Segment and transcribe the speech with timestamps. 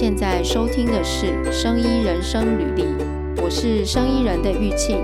[0.00, 2.84] 现在收听的是《生医人生履历》，
[3.42, 4.96] 我是生医人的玉庆。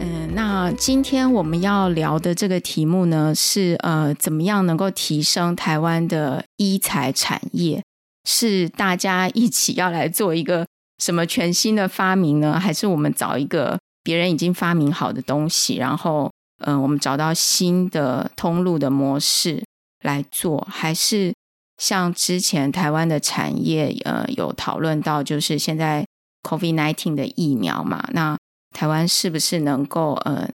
[0.00, 7.80] 嗯，那今天我们要聊的这个题目呢，是呃，怎么样能够提升台湾的医材产业？
[8.28, 10.66] 是大家一起要来做一个
[10.98, 12.58] 什么全新的发明呢？
[12.58, 16.28] 还是我们找一个别人已经发明好的东西，然后？
[16.60, 19.64] 嗯、我们找到新的通路的模式
[20.02, 21.34] 来做，还是
[21.78, 26.06] 像之前台湾的产业呃有讨论到，就是现在
[26.42, 28.36] COVID-19 的疫苗嘛，那
[28.74, 30.48] 台湾是不是能够呃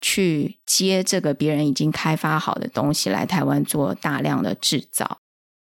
[0.00, 5.18] 去接这个别人已经开发好的东西来台湾做大量的制造？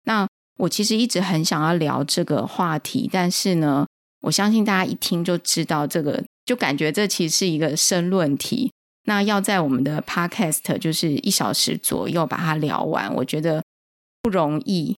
[0.05, 0.27] 那
[0.59, 3.87] 我其实一直很想要聊这个话题，但是呢，
[4.21, 8.71] 我相信大家一听就知道这个，就感觉这其实是一个申论题。
[9.05, 13.63] 那要在我们的 podcast 就是一小时左右把它聊完，我觉得
[14.21, 14.95] 不容易。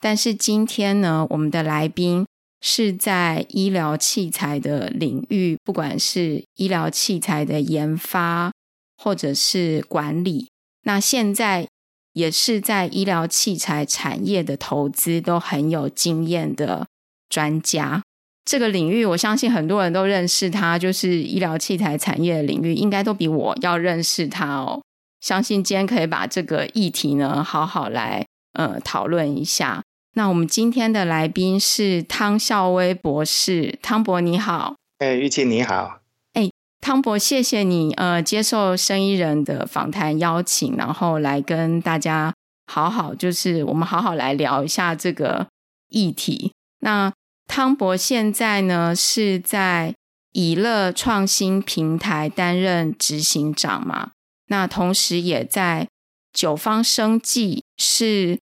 [0.00, 2.24] 但是今天呢，我们的来宾
[2.60, 8.52] 是在医疗器材的领域，不管是医疗器材的研发
[8.96, 10.48] 或者是管理，
[10.82, 11.66] 那现在
[12.12, 16.86] 也是在医疗器材产业的投资都很有经验的
[17.28, 18.02] 专家。
[18.48, 24.80] 这个领域，我相信很多人都认识他，就是医疗器材产业的领域，应该都比我要认识他哦。
[25.20, 29.82] 相信今天可以把这个议题呢，好好来呃讨论一下。
[30.14, 34.76] 那我们今天的来宾是汤孝威博士，汤博你好。
[35.00, 36.00] 哎，玉琴你好。
[36.32, 36.48] 哎，
[36.80, 42.32] 汤博，谢谢你呃接受生意人的访谈邀请，然后来跟大家
[42.66, 45.46] 好好就是我们好好来聊一下这个
[45.90, 46.52] 议题。
[46.80, 47.12] 那
[47.48, 49.96] 汤博现在呢是在
[50.32, 54.12] 以乐创新平台担任执行长嘛？
[54.46, 55.88] 那同时也在
[56.32, 58.38] 九方生技是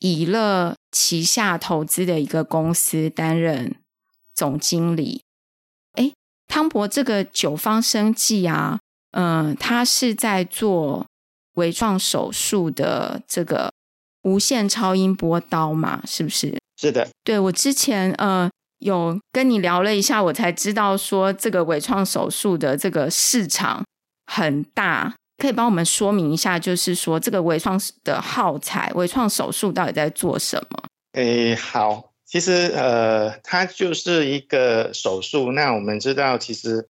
[0.00, 3.76] 以乐旗下投资的一个公司担任
[4.34, 5.22] 总经理。
[5.94, 6.12] 诶，
[6.46, 8.80] 汤博，这个九方生技啊，
[9.12, 11.06] 嗯、他是在做
[11.54, 13.72] 微创手术的这个
[14.22, 16.02] 无线超音波刀嘛？
[16.04, 16.58] 是不是？
[16.80, 23.84] 是的，对，我之前呃有跟你聊了一下，我才知道说这个微创手术的这个市场
[24.26, 30.84] 很大，可以帮我们说明一下，就是说这个微创的耗材，微创手术到底在做什么？
[31.14, 35.50] 诶，好，其实呃，它就是一个手术。
[35.50, 36.86] 那我们知道，其实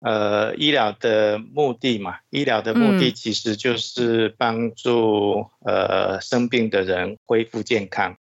[0.00, 8.16] 呃，医疗的目的嘛，医疗的目的其实就是帮助、嗯、呃生病的人恢复健康。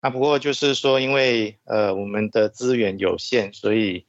[0.00, 4.06] 啊，不过就是说，因为呃我们的资源有限，所以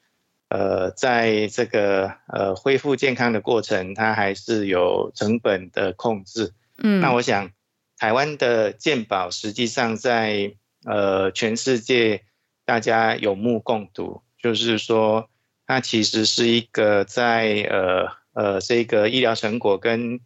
[0.48, 6.54] 呃在这个呃恢复健康的过程，它还是有成本的控制。
[6.78, 7.52] 嗯，那我想
[7.98, 12.24] 台湾的健保实际上在呃全世界
[12.64, 15.30] 大家有目共睹，就是说
[15.68, 20.22] 它其实是一个在呃呃这个医疗成果跟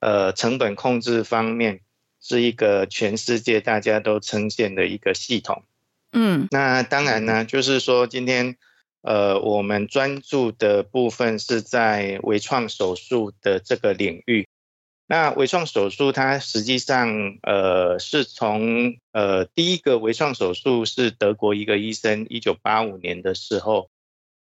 [0.00, 1.82] 呃成本控制方面。
[2.20, 5.64] 是一个全世界大家都称羡的一个系统，
[6.12, 8.56] 嗯，那当然呢，就是说今天，
[9.00, 14.46] 呃，我们专注的部分是在微创手术的这个领域。
[15.06, 23.88] 那微创手术它实际上，呃，是从呃第一个微创手术是德国一个医生一九八五年的时候，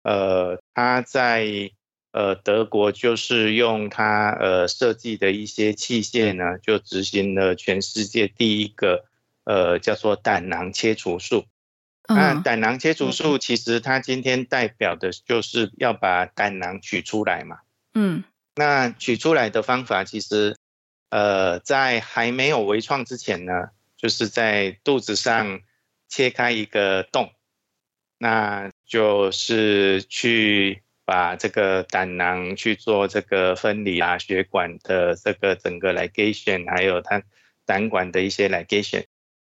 [0.04, 1.72] 呃，他在。
[2.14, 9.06] 呃，德国就是用它呃设计的一些器械呢，就执行了全世界第一个
[9.46, 11.46] 呃叫做胆囊切除术。
[12.08, 17.62] 那胆囊切除术其实它今天代表的就是要把胆囊取出来嘛。
[17.96, 18.24] 嗯。
[18.54, 20.56] 那取出来的方法其实
[21.10, 25.62] 呃在还没有微创之前呢，就是在肚子上
[26.08, 27.34] 切开一个洞，
[28.20, 30.84] 那就是去。
[31.06, 37.22] 把这个胆囊去做这个分离啊，血管的这个整个 ligation，还有它
[37.66, 39.06] 胆管的一些 ligation，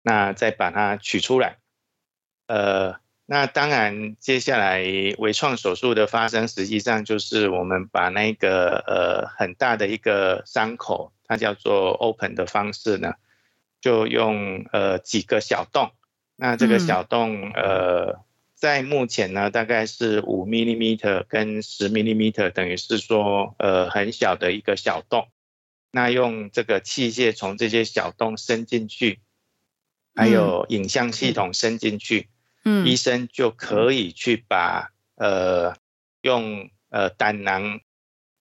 [0.03, 1.59] 那再把它取出来。
[2.47, 4.81] 呃，那当然接下来
[5.19, 13.15] 微创手术的发生，实际上就是我们把那个呃很大的一个伤口，它叫做 open 的方式呢，
[13.81, 15.91] 就用呃几个小洞，
[16.37, 18.25] 那这个小洞、嗯、呃。
[18.61, 25.29] 在目前呢，大概是五 millimeter 跟十 millimeter，等于是说，呃，很小的一个小洞。
[25.91, 29.21] 那用这个器械从这些小洞伸进去，
[30.15, 32.29] 还有影像系统伸进去，
[32.65, 35.75] 嗯，医生就可以去把呃
[36.21, 37.81] 用呃胆囊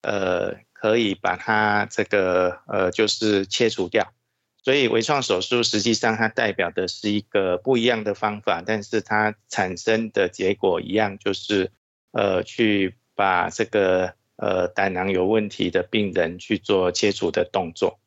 [0.01, 4.13] 呃可可以把它这个呃就是切除掉。
[4.61, 11.71] 所以微创手术实际上它代表的是一个不一样的方法，但是它产生的结果一样，就是
[12.11, 17.99] 呃去把这个呃胆囊有问题的病人去做切除的动作。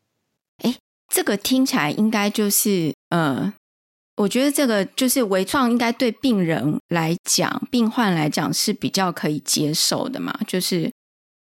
[0.59, 0.77] 哎，
[1.09, 3.55] 这个听起来应该就是呃，
[4.17, 10.93] 我觉得这个就是微创应该对病人来讲、病患来讲是比较可以接受的嘛，就是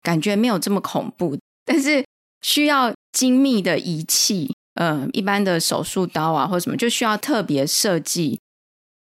[0.01, 2.05] 感觉没有这么恐怖，但是
[2.41, 4.52] 需要精密的仪器。
[4.75, 8.41] 呃，一般的手术刀啊，或什么就需要特别设计，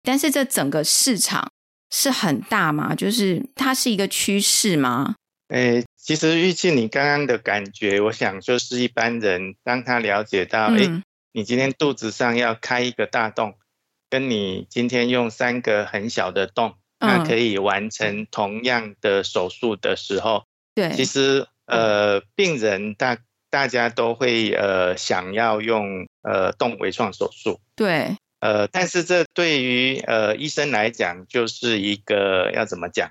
[0.04, 1.52] 但是这整个市场
[1.90, 2.94] 是很大吗？
[2.94, 5.16] 就是它是一个趋势吗？
[5.48, 11.02] 诶，其实玉庆，你刚刚的感觉，我想就是一般人当他了解到，哎、嗯，
[11.32, 13.56] 你今天肚子上要开一个大洞，
[14.08, 20.46] 跟你今天用三个很小的洞，那可以完成同样的手术的时候，
[20.76, 23.18] 对，其实呃，病人大。
[23.56, 33.10] 大家都会呃想要用呃动微创手术，对，呃，但是这对于呃医生来讲就是一个要怎么讲？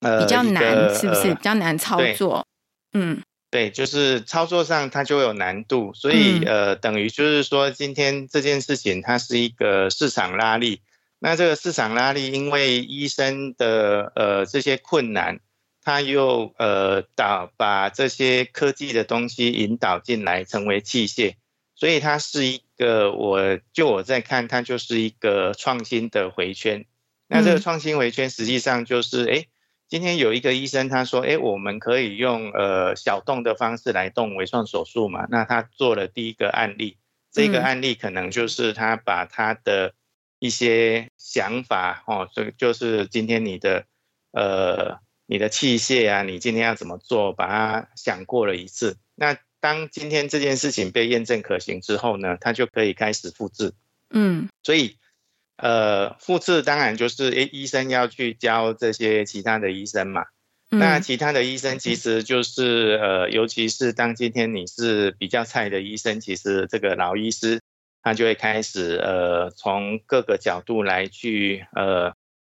[0.00, 1.34] 呃，比较难，是不是？
[1.34, 2.46] 比较难操作？
[2.94, 3.20] 嗯，
[3.50, 10.80] 对，就是操作上它就有难度，所以、嗯、呃，等于就是说今天这件事情它是一个市场拉力，
[11.18, 15.40] 那这个市场拉力因为医生的呃这些困难。
[15.84, 21.34] 他又呃导把这些科技的东西引导进来，成为器械，
[21.74, 26.84] 所以它是一个我就我在看，它就是一个创新的回圈。
[27.26, 29.46] 那这个创新回圈实际上就是，哎，
[29.88, 35.26] 今天有一个医生他说，哎，我们可以用呃小动的方式来动微创手术嘛？
[35.30, 36.96] 那他做了第一个案例，
[37.32, 39.94] 这个案例可能就是他把他的
[40.38, 43.84] 一些想法哦，这个就是今天你的
[44.30, 45.02] 呃。
[45.32, 47.32] 你的器械啊，你今天要怎么做？
[47.32, 48.98] 把它想过了一次。
[49.14, 53.72] 那当今天这件事情被验证可行之后呢，它就可以开始复制。
[54.10, 54.98] 嗯，所以
[55.56, 60.26] 呃，复制当然就是诶，医生要去教这些其他的医生嘛。
[60.70, 67.62] 嗯、那其他的医生其实就是呃，尤其是当今天你是比较菜的医生，其实这个老医师
[68.02, 72.12] 他就会开始呃，从各个角度来去呃。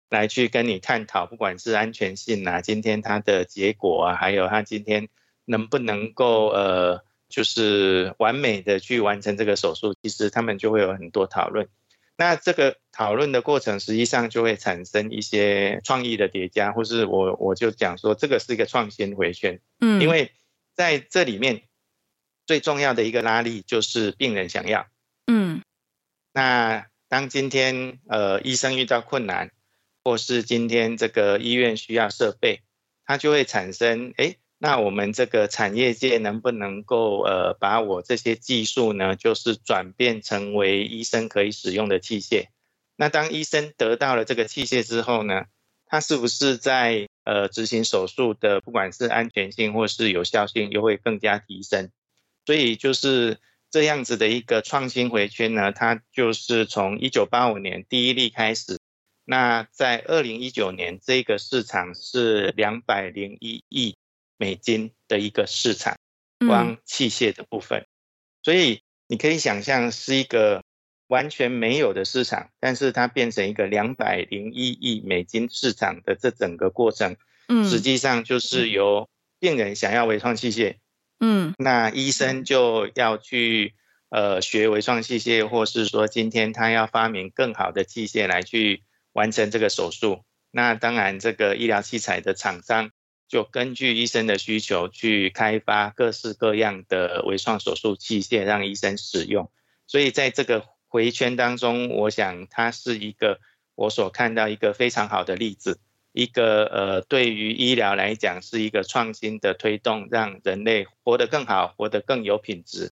[0.10, 5.10] 来去跟你探讨，不管是安全性啊，今天它的结果啊，还有它今天
[5.46, 11.68] 能不能够呃，就是完美的去完成这个手术，其实他们就会有很多讨论。
[12.18, 19.60] 那这个讨论的过程，实际上就会产生一些创意的叠加，或是我我就讲说，这个是一个创新回圈。
[19.82, 20.32] 嗯，因为
[20.76, 21.64] 在这里面
[22.46, 24.88] 最重要的一个拉力就是病人想要。
[25.28, 25.62] 嗯，
[26.32, 29.52] 那当今天呃医生遇到困难。
[30.06, 32.62] 或是今天这个医院需要设备，
[33.08, 42.50] 它就会产生，哎，那我们这个产业界能不能够呃，把我这些技术呢，就是转变成为医生可以使用的器械？
[42.96, 45.46] 那当医生得到了这个器械之后呢，
[45.88, 51.90] 他是不是在呃执行手术的，不管是安全性或是有效性，又会更加提升？
[52.46, 53.40] 所以就是
[53.72, 58.78] 这样子的一个创新回圈呢，它就是从一九八五年第一例开始。
[59.28, 63.98] 那在二零一九年，这个市场是两百零一亿
[64.38, 65.98] 美金的一个市场，
[66.46, 67.88] 光器械的部分，
[68.44, 70.64] 所以你可以想象是一个
[71.08, 77.18] 完全没有的市场，但是它变成一个两百零一亿美金市场的这整个过程，
[77.68, 79.10] 实际上就是由
[79.40, 80.76] 病人想要微创器械，
[81.20, 83.74] 嗯，那医生就要去
[84.10, 88.84] 呃学微创器械，或是说今天他要发明更好的器械来去。
[89.16, 92.92] 完成这个手术，那当然，这个医疗器材的厂商
[93.30, 99.50] 就根据医生的需求去开发各式各样的微创手术器械，让医生使用。
[99.88, 103.40] 所以在这个回圈当中，我想它是一个
[103.76, 105.80] 我所看到一个非常好的例子，
[106.12, 112.92] 一个呃，对于医疗来讲是一个创新的推动，让人类活得更好，活得更有品质。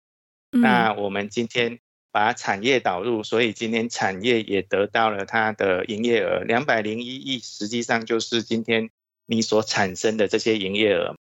[0.53, 0.61] 嗯。
[0.61, 1.81] 那我们今天。
[2.13, 8.91] 把产业导入，所以今天产业也得到了它的营业额两百零一亿，实际上就是今天
[9.25, 11.15] 你所产生的这些营业额。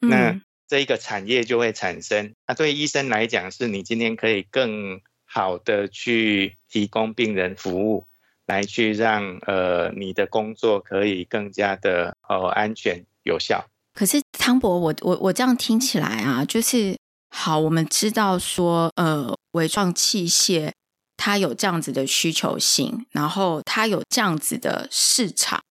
[0.00, 8.06] 嗯、那这一个产业就会产生，那对医生来讲，是你今天可以更好的去提供病人服务，
[8.46, 13.68] 来去让呃你的工作可以更加的呃安全有效。
[13.92, 16.96] 可是汤博，我我我这样听起来啊，就是。
[17.30, 20.72] 好，我们知道说，呃，微创器械
[21.16, 25.62] 它有这样子的需求性，然后它有这样子的市场，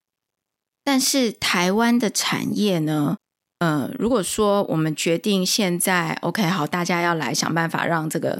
[0.83, 3.17] 但是台湾的产业呢，
[3.59, 8.39] 呃，如果说我们决定现在 OK 好，大家要来想办法让这个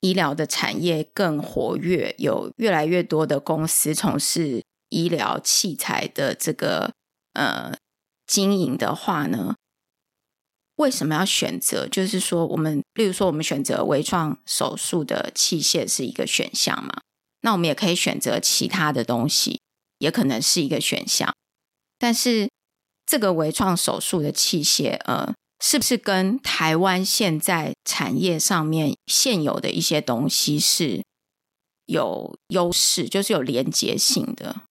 [0.00, 6.92] 医疗的产业更活跃，有越来越多的公司从事医疗器材的这个
[7.34, 7.74] 呃
[8.26, 9.54] 经营的话呢，
[10.78, 11.86] 为什么要选择？
[11.86, 17.00] 就是说，我们例如说，我们选择微创手术的器械是一个选项嘛？
[17.42, 19.60] 那我们也可以选择其他的东西，
[19.98, 21.34] 也可能是一个选项。
[21.98, 22.48] 但是
[23.04, 31.02] 这个微创手术的器械，呃，是不是跟台湾现在产业上面现有的一些东西是
[31.86, 34.62] 有优势，就是有连结性的？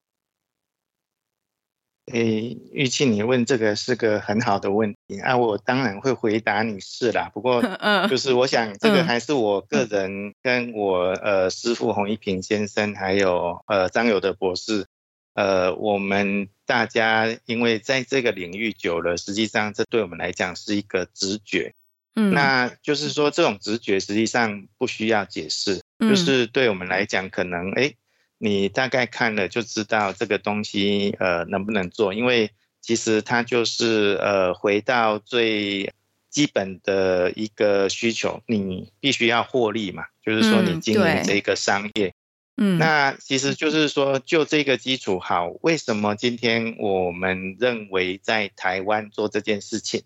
[2.13, 7.29] 诶，玉庆，你问这个是个很好的问题啊，我当然会回答你是啦。
[7.33, 7.61] 不过，
[8.09, 14.85] 就是我想这个还是我个人跟我呃师傅洪一平先生，还有呃张友德博士，
[15.33, 21.73] 呃，我们大家因为在这个领域久了，实际上这对我们来讲是一个直觉。
[22.15, 27.97] 嗯，那就是说这种直觉实际上不需要解释，就是对我们来讲可能诶。
[28.39, 32.51] 你大概看了就知道这个东西呃能不能做，因为
[32.81, 35.91] 其实它就是呃回到最
[36.29, 42.13] 基本的一个需求，你必须要获利嘛，就是说你经营这个商业，
[42.57, 50.03] 嗯，那其实就是说就这个基础好，为什么今天我们认为在台湾做这件事情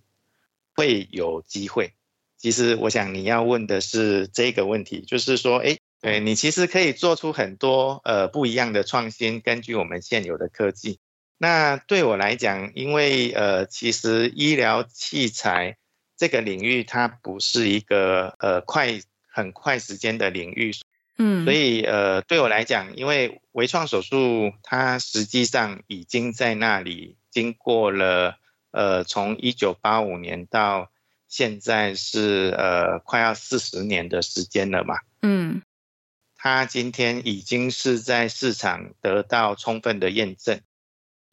[0.73, 1.91] 会有机会？
[2.37, 5.77] 其实我想你要问的是这个问题，就是说，哎。
[6.01, 10.99] 对，你其实可以做出很多呃不一样的创新，根据我们现有的科技。
[11.37, 15.77] 那对我来讲，因为呃其实医疗器材
[16.17, 20.71] 这个领域它不是一个呃快很快时间的领域，
[21.19, 28.37] 嗯，所以呃对我来讲，因为微创手术它实际上已经在那里经过了
[28.71, 30.89] 呃从一九八五年到
[31.27, 35.61] 现在是呃快要四十年的时间了嘛，嗯。
[36.43, 40.59] 它今天已经是在市场得到充分的验证，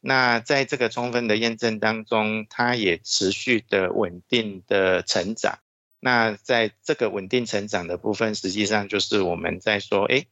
[0.01, 5.61] 那在这个充分的验证当中，它也持续的稳定的成长。
[5.99, 10.27] 那在这个稳定成长的部分，实际上就是我们在说，哎，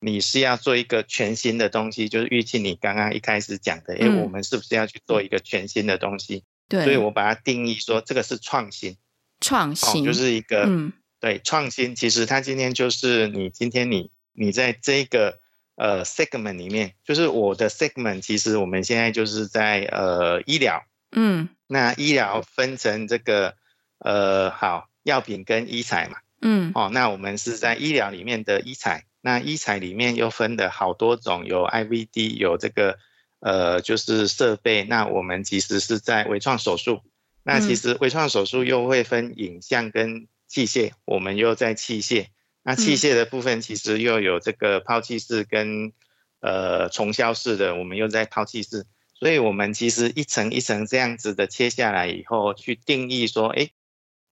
[0.00, 6.42] 你是要做一个全新的东西，就是预期你刚刚一开始讲的，哎，我们是不是要去做一个全新的东西？
[6.70, 8.96] 对，所以我把它定义说，这个是创新，
[9.42, 10.94] 创新就是一个嗯。
[11.18, 15.38] 对，创新其实它今天就是你今天你你在这个
[15.74, 23.54] 呃 segment 里面，就是我的 segment，其实我们现在就是在呃医疗，嗯，那医疗分成这个
[23.98, 32.98] 呃好药品跟医材嘛，嗯，哦，那我们是在医疗里面的医材，那医材里面又分的好多种，有 IVD，有这个
[33.40, 37.00] 呃就是设备，那我们其实是在微创手术，
[37.42, 40.28] 那其实微创手术又会分影像跟。
[40.46, 42.26] 器械，我们又在器械。
[42.62, 45.92] 那器械的部分其实又有这个抛弃式跟
[46.40, 48.86] 呃重销式的，我们又在抛弃式。
[49.18, 53.70] 所以，我们其实一层一层这样子的切下来以后，去定义说，哎，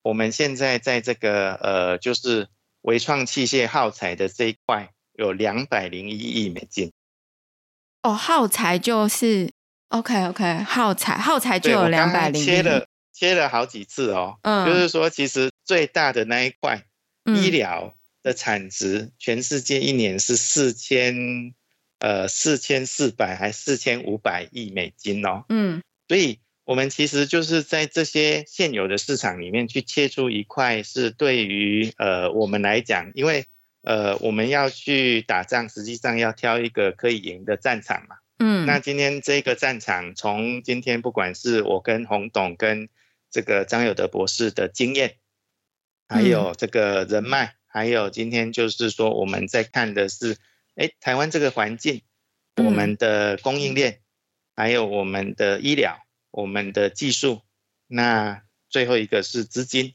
[0.02, 2.48] 我们现在在这个呃，就是
[2.82, 6.92] 微创器械耗材的这一块有两百零一亿美金。
[8.02, 9.50] 哦，耗材就是
[9.88, 12.44] OK OK，耗材耗材就有两百零一。
[12.44, 15.48] 切了切了好几次哦，嗯，就是说其实。
[15.66, 16.84] 最大的那一块
[17.24, 21.54] 医疗的产值，全世界一年是四千
[22.00, 25.46] 呃四千四百还四千五百亿美金哦。
[25.48, 33.46] 嗯，所以我们其实就是在这些现有的市场里面去切出一块，是对于呃我们来讲，因为
[33.80, 38.16] 呃我们要去打仗，实际上要挑一个可以赢的战场嘛。
[38.38, 42.90] 嗯，那今天这个战场，从今天不管是我跟洪董跟
[43.34, 45.18] 这个张友德博士的经验。
[46.06, 50.36] 还有这个人脉，还有今天就是说我们在看的是，
[50.76, 52.02] 哎，台湾这个环境，
[52.56, 54.02] 我们的供应链，
[54.54, 57.40] 还有我们的医疗，我们的技术，
[57.88, 59.94] 那最后一个是资金。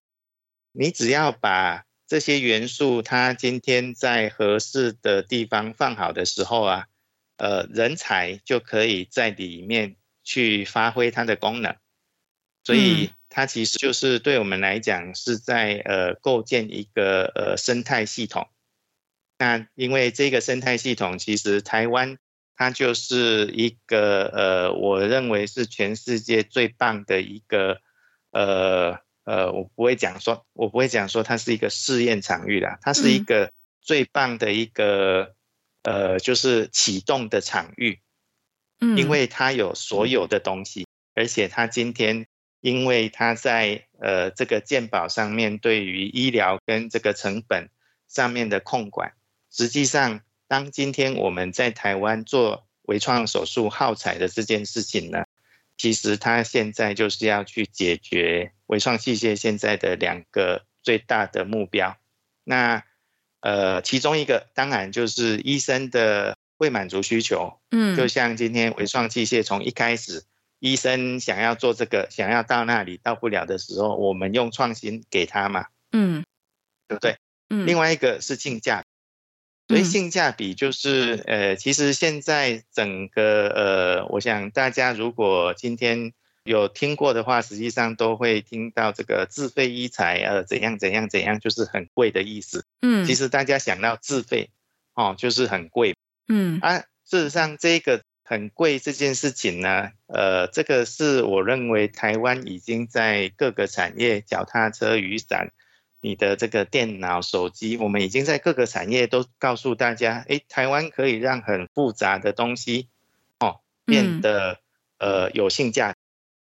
[0.73, 6.87] 你只要把这些元素，它今天在合适的地方放好的时候啊，
[7.37, 11.77] 呃，人才就可以在里面去发挥它的功能，
[12.63, 13.11] 所以。
[13.29, 18.49] 它其实就是对我们来讲是在呃构建一个呃生态系统。
[19.37, 22.17] 那因为这个生态系统，其实台湾
[22.55, 27.79] 它就是一个呃，我认为是全世界最棒的一个
[28.31, 35.35] 呃呃，我不会讲说，我不会讲说它是一个试验场域啦，它是一个最棒的一个
[35.83, 37.99] 呃，就是启动的场域。
[38.81, 42.25] 嗯，因为它有所有的东西，而且它今天。
[42.61, 47.69] 因为它在呃这个健保上面对于医疗跟这个成本
[48.07, 49.13] 上面的控管，
[49.51, 55.25] 实际上当今天我们在台湾做微创手术耗材的这件事情呢，
[55.77, 61.97] 其实它现在就是要去解决微创器械现在的两个最大的目标。
[62.43, 62.83] 那
[63.41, 70.23] 呃，其中一个当然就是医生的未满足需求，嗯，就像今天微创器械从一开始，
[70.59, 76.23] 医生想要做这个，想要到那里到不了的时候，我们用创新给他嘛，嗯，
[76.87, 77.17] 对不对？
[77.49, 78.83] 嗯，另外一个是性价
[79.67, 86.13] 比，所以性价比就是呃，其实现在整个呃，我想大家如果今天。
[86.45, 92.65] 有听过的话，实际上都会听到这个自费医材，呃，怎样怎样怎样，就是很贵的意思。
[92.81, 94.49] 嗯，其实大家想到自费，
[94.95, 95.95] 哦，就是很贵。
[96.27, 105.51] 嗯，啊，事实上这个很贵这件事情呢，呃，这个是我认为台湾已经在各个产业，脚踏车、雨伞、
[105.99, 112.87] 你的这个电脑、手机，我们已经在各个产业都告诉大家，诶，台湾可以让很复杂的东西，
[113.39, 114.59] 哦，变得
[114.99, 115.97] 呃有性价比。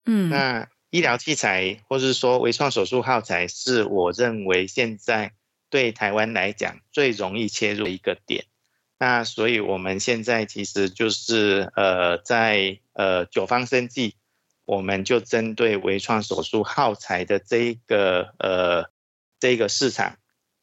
[0.05, 5.31] 嗯，那医疗器材或是说微创手术耗材，是我认为现在
[5.71, 8.45] 对台湾来讲最容易切入的一个点。
[9.01, 14.15] 那所以我们现在其实就是呃，在呃九方生技，
[14.63, 18.91] 我们就针对微创手术耗材的这一个呃
[19.39, 20.17] 这一个市场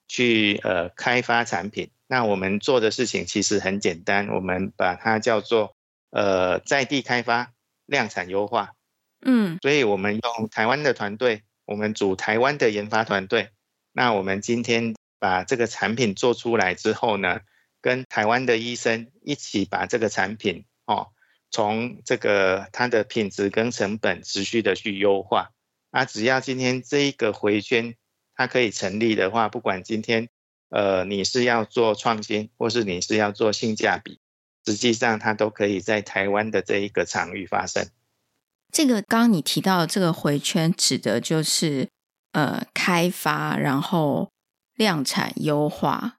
[0.06, 1.90] 去呃开发产品。
[2.06, 5.74] 那我们做的事情其实很简单，我们把它叫做
[6.10, 7.50] 呃在地开发、
[7.86, 8.74] 量产优化。
[9.20, 13.50] 嗯，所以我们用台湾的团队，我们组台湾的研发团队。
[13.90, 17.40] 那我们今天把这个产品做出来之后呢，
[17.88, 21.08] 跟台湾的医生一起把这个产品哦，
[21.50, 25.52] 从这个它的品质跟成本持续的去优化。
[25.90, 27.94] 啊，只要今天这一个回圈
[28.34, 30.28] 它可以成立的话，不管今天
[30.68, 34.20] 呃你是要做创新，或是你是要做性价比，
[34.66, 37.88] 实际上它都可以在台湾的这一个场域发生。
[38.70, 41.88] 这个刚刚你提到的这个回圈，指的就是
[42.32, 44.30] 呃开发，然后
[44.74, 46.17] 量产优化，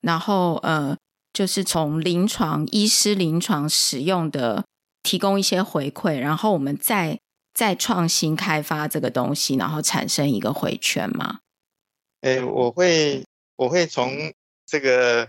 [0.00, 0.96] 然后呃
[1.32, 4.64] 就是从临床医师临床使用的
[5.02, 7.18] 提供一些回馈，然后我们再
[7.52, 11.40] 再创新开发这个东西，然后产生一个回圈吗？
[12.20, 13.24] 哎，我会
[13.56, 14.32] 我会从
[14.66, 15.28] 这个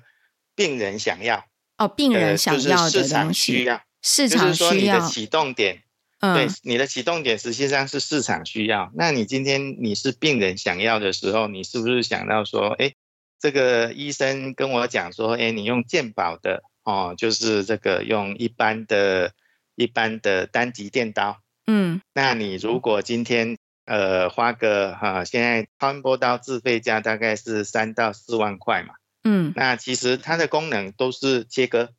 [0.56, 1.46] 病人想要
[1.78, 5.84] 哦，病人想要的东西，呃就是、市场需要，市场需要，就是说你的启动点。
[6.20, 8.92] 对，你的启动点实际上是市场需要。
[8.96, 12.96] 那你今天你是病人想要的时候，你是不是想到说，哎，
[13.40, 19.34] 这个医生跟我讲说，哎，你用健保的哦，就是这个用一般的、
[19.76, 21.42] 一般的单极电刀。
[21.66, 28.96] 嗯，那你如果今天呃花个哈、啊，现在超音波刀自费价大概是三到四万块嘛。
[29.24, 31.90] 嗯，那其实它的功能都是切割，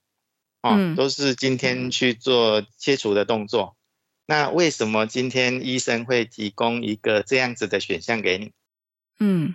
[0.63, 3.77] 哦，都是今天去做切除的动作。
[4.27, 8.53] 那为什么今天医生会提供一个这样子的选项给你？
[9.21, 9.55] 嗯，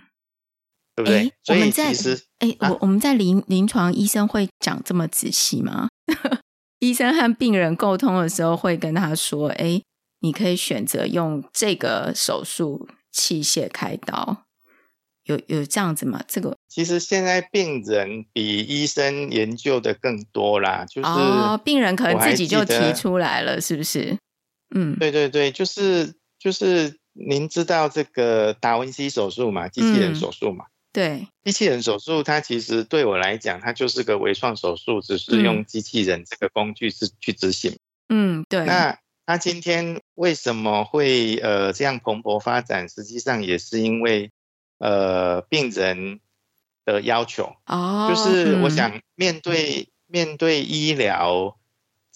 [0.96, 1.32] 对不对？
[1.48, 1.92] 我们在
[2.38, 5.88] 哎，我我们在临临床医生会讲这么仔细吗？
[6.80, 9.80] 医生和病人沟通的时候会跟他说：“哎，
[10.20, 14.44] 你可以选择用这个手术器械开刀。”
[15.24, 16.22] 有有这样子吗？
[16.28, 24.18] 这个其实现在病人比医生研究的更多啦，就是哦，病人可能自己就提出来了，是不是？
[24.74, 37.76] 嗯，对对对，就是就是您知道这个达文西手术嘛，机器人手术嘛，嗯、对，机器人手术它其实对我来讲，它就是个微创手术，只是用机器人这个工具是去执行。
[38.08, 38.64] 嗯，对。
[38.64, 42.88] 那它今天为什么会呃这样蓬勃发展？
[42.88, 44.30] 实际上也是因为
[44.78, 46.20] 呃病人
[46.84, 51.56] 的要求哦，就是我想面对、嗯、面对医疗。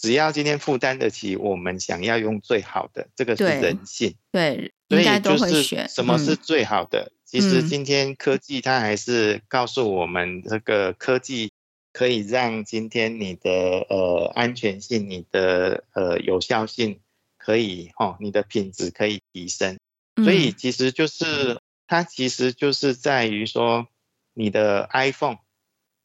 [0.01, 4.15] 只要今天负担得起，我们想要用最好的，这个是人性。
[4.31, 5.49] 对，对，应该都会选。
[5.49, 7.11] 所以就是什么是最好的？
[7.11, 11.53] 嗯、其实今天科技它还是告诉我们，这个科技
[11.93, 13.51] 可以让今天你的
[13.91, 17.01] 呃安全性、你的呃有效性
[17.37, 19.79] 可以哦，你的品质可以提升。
[20.25, 23.87] 所以其实就是它其实就是在于说
[24.33, 25.37] 你的 iPhone，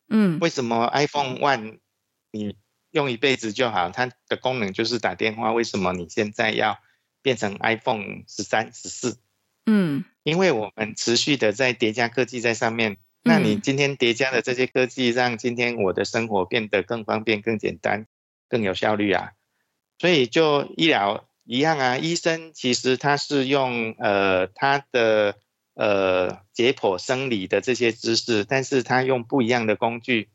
[0.09, 1.79] 嗯，为什么 iPhone One
[2.31, 2.57] 你？
[2.91, 5.51] 用一辈子就好，它的功能就是打电话。
[5.51, 6.77] 为什么你现在要
[7.23, 9.17] 变成 iPhone 十三、十四？
[9.65, 12.97] 嗯，因为我们持续的在叠加科技在上面。
[13.25, 18.05] 那你今天叠加的这些科技，让今天我的生活变得更方便、更简单、
[18.49, 19.31] 更有效率啊。
[19.97, 25.37] 所以就医疗一样啊，医生其实他是用呃他的
[25.75, 30.27] 呃解剖生理的这些知识，但是他用不一样的工具，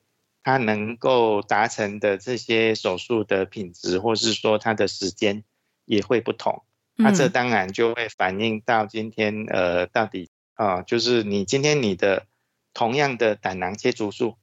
[0.43, 5.45] 他能够达成的这些手术的品质，或是说他的时间
[5.85, 6.63] 也会不同。
[6.99, 12.27] 那这当然就会反映到今天呃到底啊、呃，就是你今天你的
[12.75, 14.37] 同样的胆囊切除术。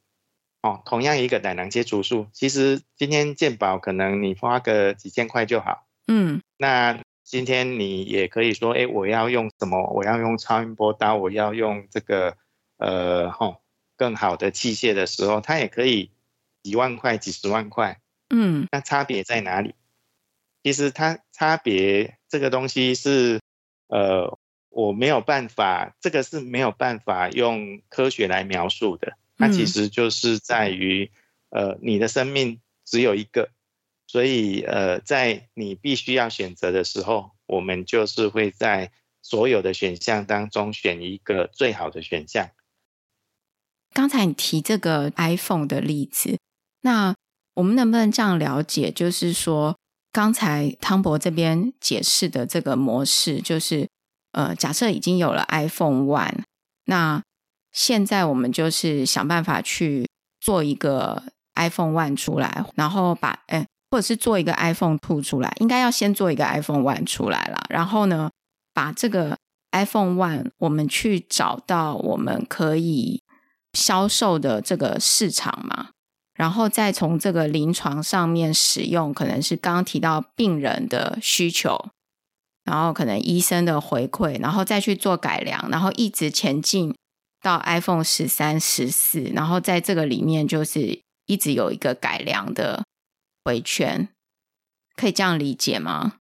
[0.61, 5.85] 哦，同样一个胆囊切除术，其实今天健保可能你花个几千块就好。
[6.07, 9.91] 嗯，那今天你也可以说，哎，我要用什么？
[9.93, 12.35] 我要用超音波刀，我要用这个
[12.77, 13.57] 呃，吼、哦，
[13.95, 16.09] 更好的器械的时候，它也可以
[16.63, 17.99] 几万块、几十万块。
[18.31, 19.75] 嗯，那差别在哪里？
[20.63, 23.39] 其实它差别这个东西是
[23.87, 29.17] 呃，我没有办法，这个是没有办法用科学来描述的。
[29.37, 31.09] 它其实就是在于，
[31.49, 33.51] 呃，你的生命只有一个，
[34.05, 42.49] 所以呃，在你必须要选择的时候，我们就是会在所有的选项当中选一个最好的选项。
[43.93, 46.37] 刚才你提这个 iPhone 的例子，
[46.81, 47.15] 那
[47.53, 48.91] 我们能不能这样了解？
[48.91, 49.77] 就是说，
[50.15, 53.86] 刚才汤博这边解释的这个模式，就是
[54.32, 56.43] 呃，假设已经有了 iPhone One，
[56.86, 57.21] 那
[57.73, 61.21] 现在我们就是想办法去做一个
[61.56, 67.65] iPhone One 出来，然后把诶，或者是做一个 iPhone Two 出来，应该要先做一个 iPhone One 出来了。
[67.67, 68.32] 然后呢，
[68.73, 69.38] 把这个
[69.73, 73.21] iPhone One 我们去找到我们可以
[73.73, 75.89] 销售的这个市场嘛，
[76.35, 81.89] 然后再从这个临床上面使用，可能是刚刚提到病人的需求，
[82.63, 86.95] 然后可能医生的回馈，然后再去做改良，然后一直前进。
[87.41, 92.83] 到 iPhone 十三、十四，然后在这个里面就是一直有一个改良的
[93.43, 94.09] 回圈，
[94.95, 96.15] 可以这样理解吗？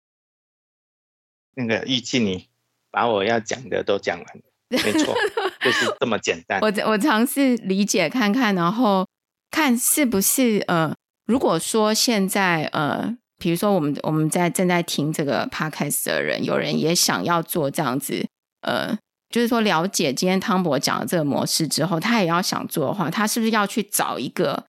[1.56, 2.50] 那个预计，你
[2.92, 5.16] 把我要讲的都讲完了，没错，
[5.64, 6.60] 就是这么简单。
[6.60, 9.08] 我我尝试理解看看，然后
[9.54, 10.92] 看是不是呃，
[11.28, 18.26] 如果说现在呃，比如说我们我们在正在听这个 Podcast 的人，有人也想要做这样子
[18.62, 18.98] 呃。
[19.30, 24.66] 就是说，了解今天汤博讲的这个模式之后，他也要想做的话，他是不是要去找一个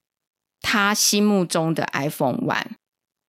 [0.61, 2.71] 他心目中的 iPhone One？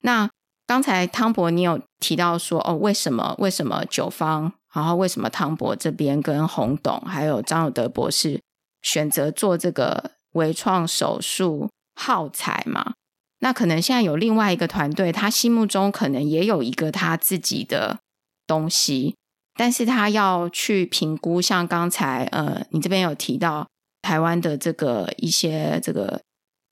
[0.01, 0.31] 那
[0.67, 3.35] 刚才汤博你有提到说，哦，为什么？
[3.37, 4.55] 为什么九方？
[4.75, 8.41] 然后为什么汤博这边跟洪董还有张友德博士
[8.81, 12.95] 选择做这个微创手术耗材嘛？
[13.41, 17.99] 那可能现在有另外一个团队，他心目中可能也有一个他自己的
[18.47, 19.17] 东西。
[19.59, 23.67] 但是他要去评估，像刚才呃，你这边有提到
[24.03, 26.21] 台湾的这个一些这个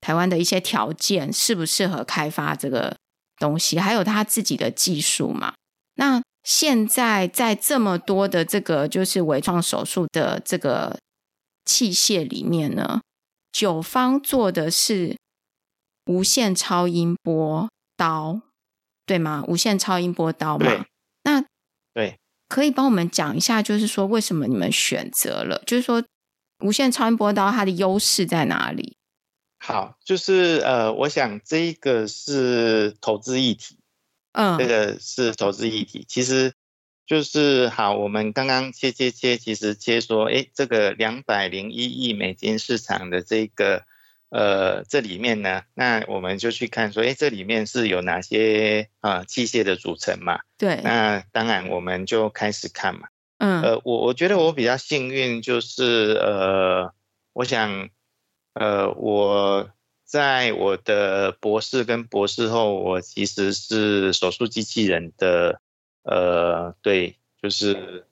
[0.02, 2.94] 台湾的一些条件适不适合开发这个
[3.38, 5.54] 东西，还有他自己的技术嘛？
[5.94, 10.98] 那现在在这么多的这个就是微创手术的这个
[11.64, 13.00] 器械里面呢，
[13.54, 15.16] 九方做的是
[16.06, 18.40] 无线超音波刀，
[19.06, 19.44] 对吗？
[19.46, 20.84] 无线超音波刀嘛？
[21.22, 21.44] 那
[21.94, 22.18] 对。
[22.48, 25.62] 可以帮我们讲一下，就是说为什么你们选择了？
[25.66, 26.04] 就是说
[26.64, 28.96] 无线超音波刀它的优势在哪里？
[29.60, 33.78] 好，就是呃，我想这一个是投资议题，
[34.32, 36.04] 嗯，这个是投资议题。
[36.08, 36.52] 其实
[37.06, 43.84] 就是好，我们刚刚切切切，其实切说，哎，这个两百零一亿美金市场的这个。
[44.30, 50.40] 呃，这里面呢，那我们就去看说，哎，这里面是有哪些啊、呃、器械的组成嘛？
[50.58, 50.80] 对。
[50.82, 53.06] 那当然，我们就开始看嘛。
[53.38, 53.62] 嗯。
[53.62, 56.92] 呃，我我觉得我比较幸运，就是呃，
[57.32, 57.88] 我想，
[58.54, 59.70] 呃，我
[60.04, 65.60] 在我的博士跟博士后，我其实是手术机器人的，
[66.04, 68.06] 呃，对，就是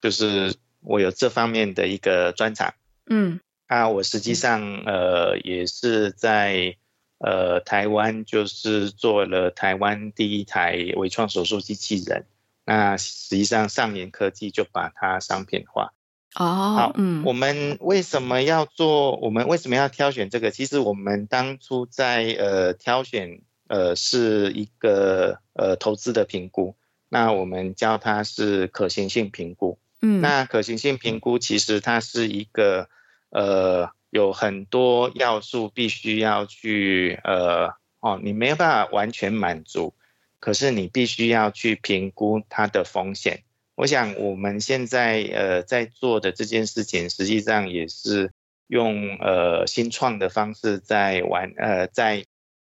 [0.00, 2.74] 就是我有这方面的一个专长。
[3.06, 3.38] 嗯。
[3.66, 6.76] 啊，我实际上呃也是在
[7.18, 12.26] 呃台湾，就是做了台湾第一台微创手术机器人。
[12.66, 15.92] 那实际上上研科技就把它商品化。
[16.34, 16.44] 哦，
[16.76, 19.16] 好，嗯，我们为什么要做？
[19.16, 20.50] 我们为什么要挑选这个？
[20.50, 26.76] 其实我们当初在呃挑选呃是一个呃投资的评估，
[27.14, 29.78] 那我们叫它是可行性评估。
[30.02, 32.88] 嗯，那可行性评估其实它是一个。
[33.36, 39.92] 呃，有很多要素必须要去呃哦，你没有办法完全满足，
[40.38, 43.42] 可是你必须要去评估它的风险。
[43.74, 48.30] 我想我们现在呃在做的这件事情，实际上也是
[48.68, 52.24] 用呃新创的方式在玩呃在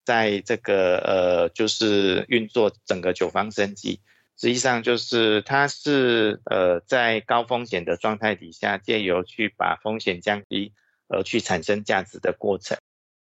[0.06, 4.00] 在这个呃就是运作整个九方生技。
[4.38, 10.72] 实际上就是它是呃在高风险的状态底下，借由去把风险降低
[11.08, 12.78] 而去产生价值的过程。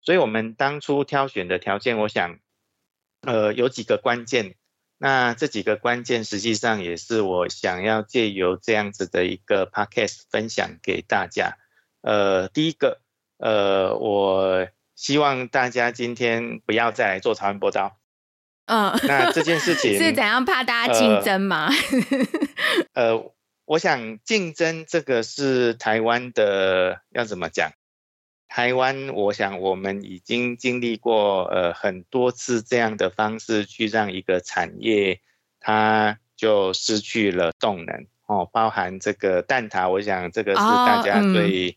[0.02, 2.38] 所以我们当初挑选的条件，我想
[3.22, 4.56] 呃有几个关键。
[5.02, 11.56] 那这几个关键实际上也是我想要借由这样子的一个 podcast 分享给大家。
[12.02, 13.00] 呃，第一个，
[13.38, 17.99] 呃，我希望大家今天不要再来做超音波刀。
[18.70, 20.44] 嗯，那这件事情 是怎样？
[20.44, 21.68] 怕大家竞争吗？
[22.94, 23.32] 呃， 呃，
[23.64, 27.72] 我想竞争这个是台湾的，要怎么讲？
[28.48, 35.20] 台湾，我想我们已经经历过呃很多次这样的方式去让一个产业
[35.60, 41.76] 它就失去了动能哦，包含这个蛋挞，我想这个是大家最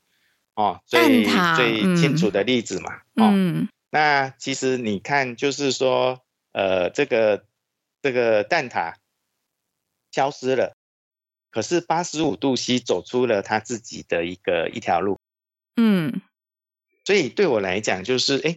[0.55, 1.25] 哦，嗯、哦最
[1.55, 3.01] 最清楚的例子嘛。
[3.17, 6.22] 嗯、哦，那其实你看，就是说
[6.53, 7.45] 呃这个
[8.01, 8.95] 这个蛋挞
[10.11, 10.73] 消失了，
[11.51, 15.19] 可是八十五度 C 走出了他自己的一个一条路。
[15.75, 16.21] 嗯。
[17.05, 18.55] 所以对我来讲，就是哎，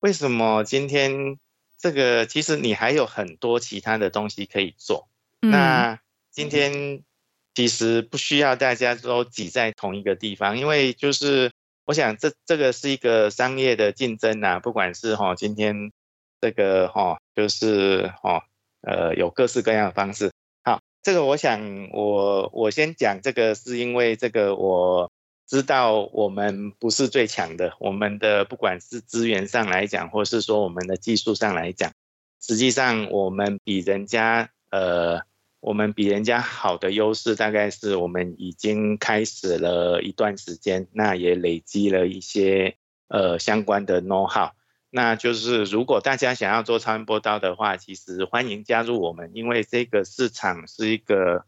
[0.00, 1.38] 为什么今天
[1.78, 5.08] 这个其实你还有很多其他的东西可以做？
[5.42, 6.00] 嗯、那
[6.32, 7.04] 今天
[7.54, 11.52] 其实不需要大家都挤在同一个地方，因为就是
[11.84, 15.92] 我想这这个是一个商业的竞争呐、啊，不管是哈今天
[16.44, 18.44] 这个哈就是哈
[18.82, 20.30] 呃有各式各样的方式。
[20.62, 25.10] 好，这个我想我我先讲这个是因为这个我。
[25.46, 31.92] 知道我们不是最强的，我们的不管是资源上来讲，或是说我们的技术上来讲，
[32.40, 35.20] 实际上我们比人家呃，
[35.60, 42.76] 我们比人家好的优势，大概是我们已经开始了一段时间，那也累积了一些
[43.08, 44.48] 呃相关的 know how。
[44.96, 51.46] 那就是如果大家想要做超音波刀的话，其实欢迎加入我们，因为这个市场是一个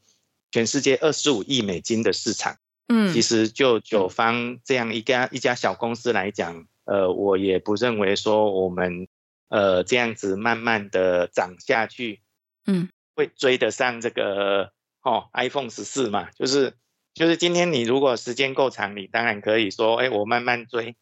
[0.51, 2.57] 全世界二十五亿美金的市场。
[2.89, 9.07] 嗯，其实就九方这样一家一家小公司来讲，呃，我也不认为说我们
[9.49, 12.23] 呃这样子慢慢的涨下去，
[12.67, 16.31] 嗯，会追得上这个哦 iPhone 十四嘛？
[16.33, 16.75] 就是
[17.15, 20.97] 就是今天你如果时间够长，你当然可以说，哎，我慢慢追。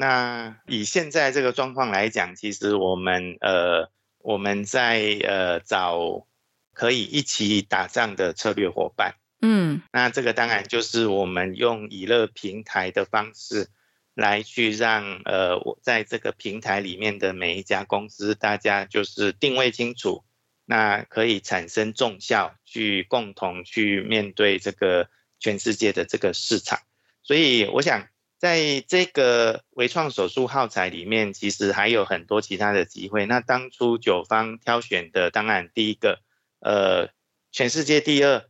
[0.00, 6.26] 那以现在这个状况来讲，其实我们呃我们在呃找
[6.72, 9.16] 可以一起打仗的策略伙伴。
[9.42, 13.68] 嗯，那这个当然就是我们用以乐平台的方式
[14.14, 20.24] 来去让呃，我在这个平台里面的每一家公司，大家就是定位清楚，
[20.64, 26.78] 那可以产生重效，去共同去面对这个全世界的这个市场。
[27.22, 28.08] 所以我想，
[28.40, 33.26] 在这个微创手术耗材里面，其实还有很多其他的机会。
[33.26, 36.20] 那当初九方挑选的，当然第一个，
[36.60, 37.10] 呃，
[37.52, 38.46] 全世界第二。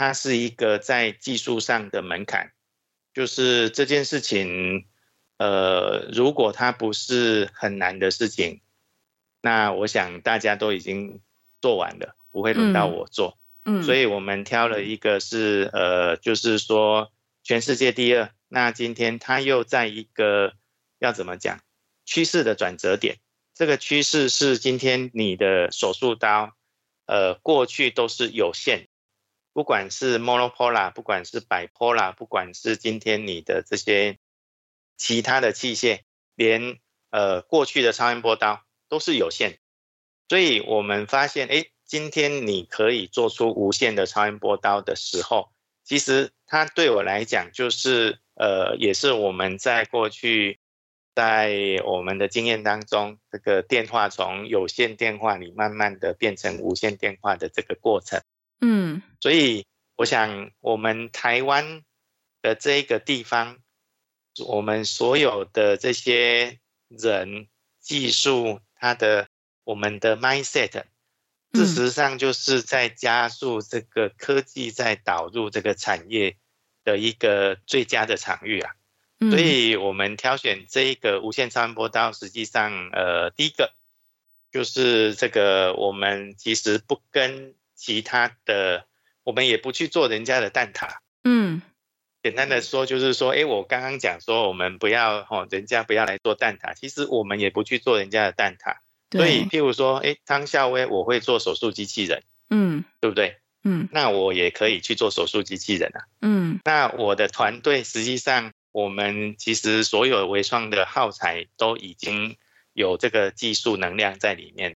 [0.00, 2.52] 它是一个在技术上的门槛，
[3.12, 4.86] 就是这件事情，
[5.38, 8.60] 呃，如果它不是很难的事情，
[9.42, 11.20] 那我想大家都已经
[11.60, 13.36] 做完了，不会轮到我做。
[13.64, 17.10] 嗯，所以我们挑了一个是，呃，就是说
[17.42, 18.30] 全世界第二。
[18.48, 20.54] 那今天它又在一个
[20.98, 21.60] 要怎么讲
[22.04, 23.18] 趋势的转折点，
[23.54, 26.56] 这个趋势是今天你的手术刀，
[27.06, 28.88] 呃，过去都是有限。
[29.52, 34.18] 不管是 monopolar，不管是 bipolar，不管是今天你的这些
[34.96, 36.02] 其他的器械，
[36.36, 36.78] 连
[37.10, 39.58] 呃过去的超音波刀都是有限，
[40.28, 45.50] 所以我们发现，哎，今天你可以做出无限的超音波刀的时候，
[45.82, 50.60] 其实它对我来讲就是呃，也是我们在过去
[51.12, 58.22] 在我们的经验当中，这个电话从有线电话里慢慢的变成无线电话的这个过程。
[58.60, 61.82] 嗯，所以我想，我们台湾
[62.40, 63.58] 的这一个地方，
[64.46, 67.48] 我们所有的这些人、
[67.80, 69.26] 技术，它的
[69.64, 70.84] 我们的 mindset，
[71.52, 76.36] 事实上就是在加速这个科技在导入这个产业
[76.88, 78.72] 的一个最佳的场域啊。
[79.30, 83.72] 所以我们挑选这一个无线超音波刀，实际上，呃，第一个
[84.50, 87.54] 就是这个，我们其实不跟。
[87.80, 88.86] 其他的，
[89.22, 90.96] 我们也不去做人家的蛋挞。
[91.22, 91.62] 嗯，
[92.24, 96.74] 简单的说就是说，哎，我刚刚讲说，我们不要哦，人家不要来做蛋挞。
[96.74, 98.78] 其实我们也不去做人家的蛋挞。
[99.08, 99.20] 对。
[99.20, 102.24] 所以，譬如说，哎，汤孝威，我会做手术机器人。
[102.50, 103.36] 嗯，对不对？
[103.64, 106.06] 嗯，那我也可以去做手术机器人啊。
[106.20, 112.36] 嗯，那我的团队实际上，我们其实所有微创的耗材都已经
[112.72, 114.76] 有这个技术能量在里面，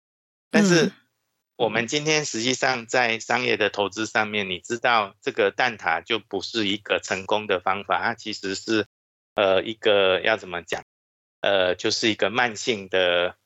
[0.51, 0.93] 但是。
[1.61, 8.87] 我们今天实际上在商业的投资上面，你知道这个蛋挞就不是一个成功的方法，它其实是
[9.35, 10.83] 呃一个要怎么讲，
[11.43, 13.37] 呃就是一个慢性的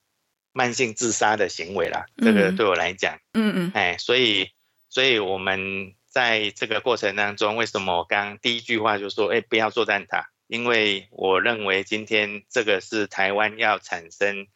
[0.52, 2.06] 慢性自杀的行为啦。
[2.18, 4.52] 这个对我来讲，嗯嗯，哎，所以
[4.94, 10.24] 所以我们在这个过程当中，为什么我刚刚第一句话就说，哎，不要做蛋挞？
[10.46, 14.46] 因为我认为今天这个是台湾要产生。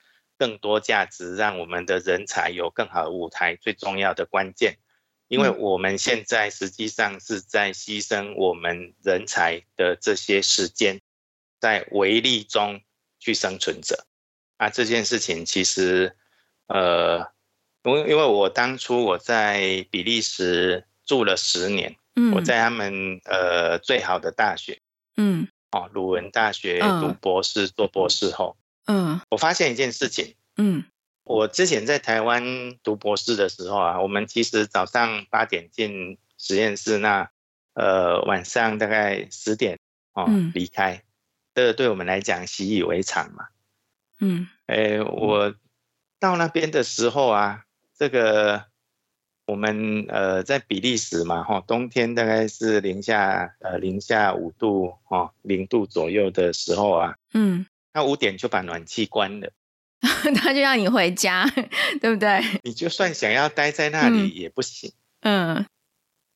[0.40, 4.79] 更多价值，让我们的人才有更好的舞台，最重要的关键，
[5.27, 11.01] 因为我们现在实际上是在牺牲我们人才的这些时间，
[11.59, 12.81] 在微利中
[13.18, 14.07] 去生存着。
[14.59, 16.16] 啊，这件事情其实，
[16.68, 17.33] 呃，
[17.84, 24.80] 因为因为我当初我在比利时住了十年，嗯，我在他们呃最好的大学，
[25.16, 28.56] 嗯，哦，鲁文大学读博士，做博士后。
[28.86, 30.34] 嗯，我发现一件事情。
[30.56, 30.84] 嗯，
[31.24, 32.42] 我之前在台湾
[32.82, 37.30] 读博士的时候啊，我们其实早上八点进实验室，那
[37.74, 39.78] 呃晚上大概十点
[40.14, 41.02] 哦离开，
[41.54, 43.48] 这个对我们来讲习以为常嘛。
[44.20, 45.54] 嗯，哎，我
[46.18, 47.64] 到那边的时候啊，
[47.98, 48.64] 这个
[49.46, 57.66] 我们呃在比利时嘛，哈，冬天大概是零下呃零下五度哦零度左右的时候啊，嗯。
[57.90, 59.50] 他五点就把暖气关了，
[60.37, 61.44] 他就让你回家，
[62.00, 62.40] 对不对？
[62.62, 64.92] 你就算想要待在那里也不行。
[65.22, 65.66] 嗯，嗯，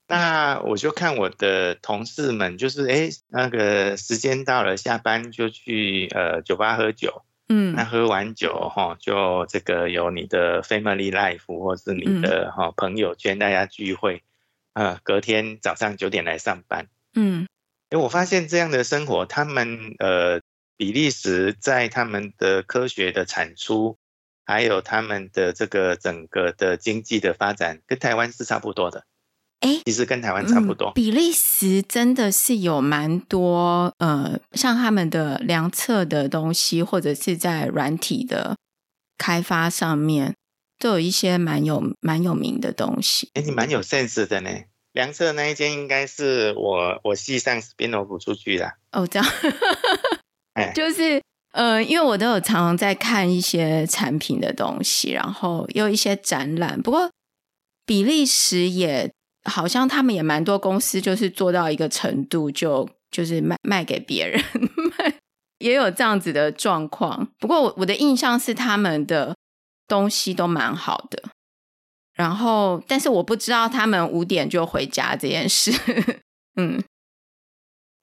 [0.08, 7.22] 那我就看我的同事们，就是哎，那个时间到了，下班就去呃酒吧喝酒。
[7.48, 14.22] 嗯，那喝完酒哈，就这个有你的 family life 或是你的哈朋友圈，大家聚会。
[14.74, 16.88] 呃，隔天早上九点来上班。
[17.14, 17.46] 嗯，
[17.90, 20.40] 哎，我发现这样的生活，他们呃。
[20.78, 23.98] 比利时在他们的科学的产出，
[24.44, 29.04] 还有他们的这个整个的经济的发展，跟台湾是差不多的。
[29.62, 30.90] 哎，其实跟台湾差不多。
[30.90, 38.56] 嗯，比利时真的是有蛮多呃，像他们的量测的东西，或者是在软体的
[39.16, 40.34] 开发上面，
[40.78, 43.30] 都有一些蛮有蛮有名的东西。
[43.34, 44.50] 哎，你蛮有 sense 的呢。
[44.92, 48.74] 量测那一间应该是我我系上 spin-off 出去的。
[48.90, 49.26] 哦，这样。
[50.74, 51.22] 就是
[51.52, 56.82] 呃，因为我都有常常在看一些产品的东西，然后有一些展览。
[56.82, 57.10] 不过
[57.86, 59.10] 比利时也
[59.44, 64.42] 好像他们也蛮多公司，就是做到一个程度就，就是卖卖给别人，
[65.58, 67.28] 也有这样子的状况。
[67.38, 69.36] 不过我我的印象是他们的
[69.86, 71.22] 东西都蛮好的。
[72.14, 75.72] 然后，但是我不知道他们五点就回家这件事。
[76.56, 76.82] 嗯，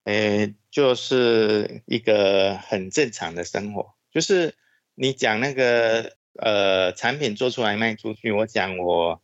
[0.06, 0.56] 诶。
[0.72, 4.54] 就是一个很正常的生活，就是
[4.94, 9.20] 你讲那个呃产品做出来卖出去，我讲我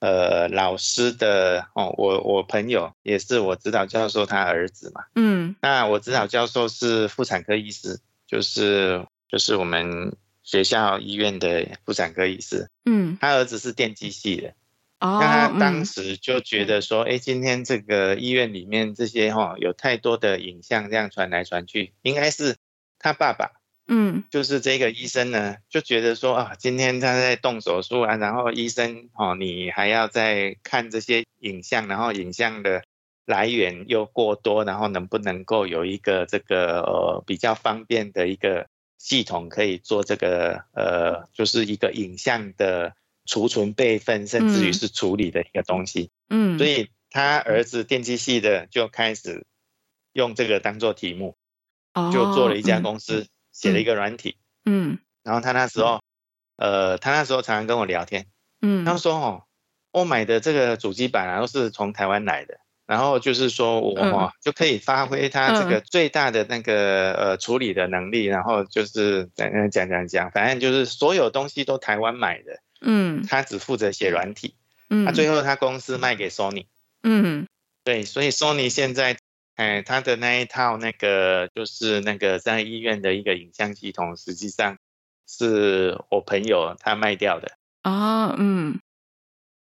[0.00, 14.54] 呃老师的哦，我我朋友也是我指导教授他儿子嘛，嗯，那我指导教授是妇产科医师，就是就是我们学校医院的妇产科医师，嗯，他儿子是电机系的。
[15.00, 22.56] 那他当时就觉得说，哎、嗯，今天这个医院里面这些哈，有太多的影像这样传来传去，应该是
[22.98, 23.52] 他爸爸，
[23.88, 32.84] 嗯，就是这个医生呢，就觉得说啊，今天他在动手术啊，然后医生哦，你还要再看这些影像，然后影像的
[33.26, 42.94] 来源又过多，然后能不能够有一个这个呃比较方便的一个系统可以做这个呃，就是一个影像的。
[43.30, 46.08] 储存备份，甚至于是处理的一个东西。
[46.30, 49.44] 嗯，所以他儿子电机系的就开始
[50.14, 51.36] 用这个当做题目，
[52.10, 53.26] 就做了一家公司，
[53.58, 54.36] 写了一个软体。
[54.64, 56.00] 嗯，然后他那时候，
[56.56, 58.26] 呃，他那时候常常跟我聊天。
[58.62, 59.42] 嗯，他说：“哦，
[59.92, 62.58] 我买的这个主机板啊，都是从台湾来的。
[62.86, 68.24] 然后就是说我就可以发挥他这个最大的那个呃处理的能力。
[68.24, 74.54] 然后就是讲讲讲讲，反正就是所有东西都台湾买的。”嗯，他只负责写软体，
[74.88, 76.66] 嗯，他最后他公司卖给 Sony，
[77.02, 77.48] 嗯，
[77.82, 79.16] 对，所以 Sony 现在，
[79.58, 84.78] 哎，他的那一套那个就是那个在医院的一个影像系统，实际上
[85.26, 87.50] 是我朋友他卖掉的。
[87.82, 88.78] 哦，嗯，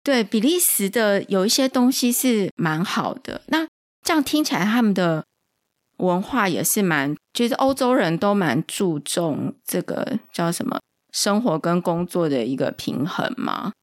[0.03, 3.67] 对，比利时的有一些东西是蛮好的，那
[4.03, 5.25] 这样听起来他们的
[5.97, 10.79] 文化也是蛮，就是欧洲人都蛮注重这个叫什么？
[11.11, 13.73] 生活跟工作的一个平衡嘛，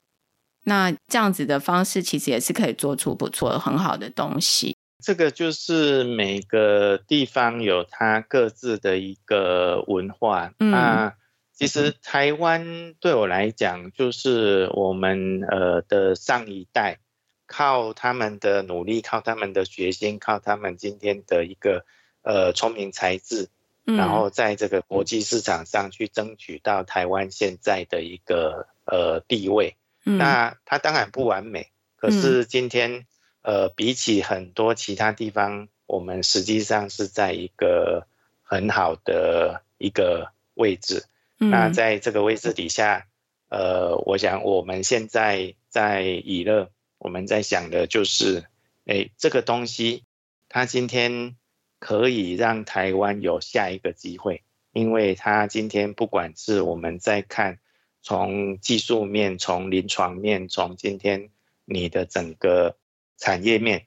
[0.62, 4.76] 那这样子的方式其实也是可以做出不错、很好的东西。
[5.02, 10.52] 这个就是每个地方有它各自的一个文化。
[10.58, 11.14] 嗯，那
[11.52, 16.98] 其实台湾对我来讲，就是我们呃的上一代，
[17.46, 21.84] 靠他们的努力，靠他们的决心，靠他们今天的一个
[22.22, 23.48] 呃聪明才智，
[23.84, 29.76] 然后在这个国际市场上去争取到台湾现在的一个呃地位。
[30.04, 33.06] 那它当然不完美，可是今天
[33.48, 38.06] 呃比起很多其他地方，我们实际上是在一个
[38.42, 41.06] 很好的一个位置。
[41.38, 43.06] 那在这个位置底下，
[43.48, 46.68] 呃，我想我们现在在以乐，
[46.98, 48.44] 我们在想的就是，
[48.84, 50.04] 哎，这个东西
[50.50, 51.34] 它今天
[51.78, 54.42] 可以让台湾有下一个机会，
[54.72, 57.60] 因为它今天不管是我们在看
[58.02, 61.30] 从技术面、从临床面、从今天
[61.64, 62.76] 你的整个
[63.18, 63.86] 产业面，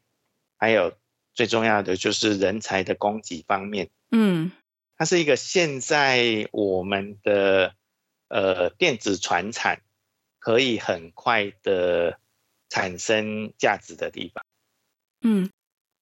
[0.57, 0.95] 还有
[1.33, 4.51] 最重要的就是人才的供给方面，嗯。
[4.97, 7.73] 它是一个现在我们的
[8.27, 9.81] 呃电子传产
[10.37, 12.19] 可以很快的
[12.69, 14.45] 产生价值的地方。
[15.21, 15.49] 嗯，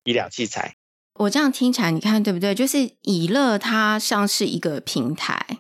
[0.04, 0.76] 医疗器材，
[1.14, 2.54] 我这样听起来，你看对不对？
[2.54, 5.60] 就是以乐它像是一个平台，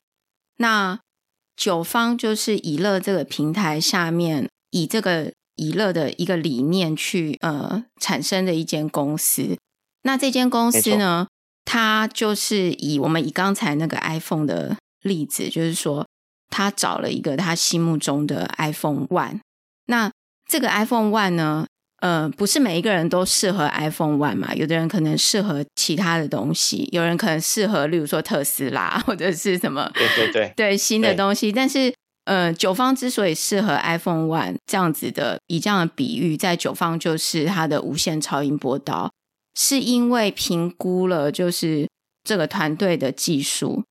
[0.57, 0.99] 那
[1.55, 9.57] 九方就是以乐这个平台下面以这个以乐的一个理念去呃产生的一间公司。
[10.03, 11.27] 那这间公司呢？
[11.65, 16.07] 它就是以我们以刚才那个 iPhone 的例子，就是说
[16.49, 19.41] 他找了一个他心目中的 iPhone One。
[19.85, 20.09] 那
[20.49, 21.67] 这个 iPhone One 呢，
[22.01, 24.55] 呃，不是每一个人都适合 iPhone One 嘛？
[24.55, 31.51] 有的人可能适合其他的东西，有人可能适合，例如说特斯拉或者是什么，对对对，对新的东西。
[31.51, 31.93] 但是，
[32.29, 39.09] 呃，九方之所以适合 iPhone One 这样子的，以这样的比喻，在九方就是它的无线超音波刀。
[39.55, 41.89] 是因为评估了，就是
[42.23, 43.83] 这个团队的技术、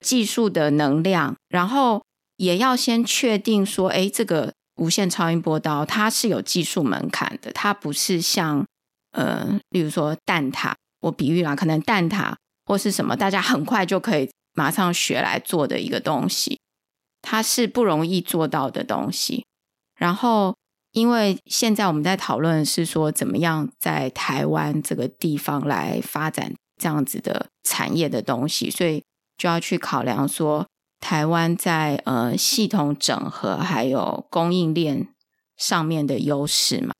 [0.00, 2.02] 技术的能量，然后
[2.36, 8.66] 也要先确定说，哎，这个无线超音波刀它是有技术门槛的，它不是像
[9.12, 10.72] 呃，例如说蛋挞，
[11.02, 12.34] 我比喻啦，可能蛋挞
[12.64, 16.58] 或是什么，大家很快就可以马上学来做的一个东西，
[17.26, 19.44] 它是不容易做到的东西，
[19.96, 20.54] 然后。
[20.92, 29.04] 因为现在我们在讨论是说，怎么样在台湾这个地方来发展这样子的产业的东西，所以
[29.36, 30.66] 就要去考量说，
[30.98, 35.08] 台湾在呃系统整合还有供应链
[35.58, 36.94] 上面的优势嘛。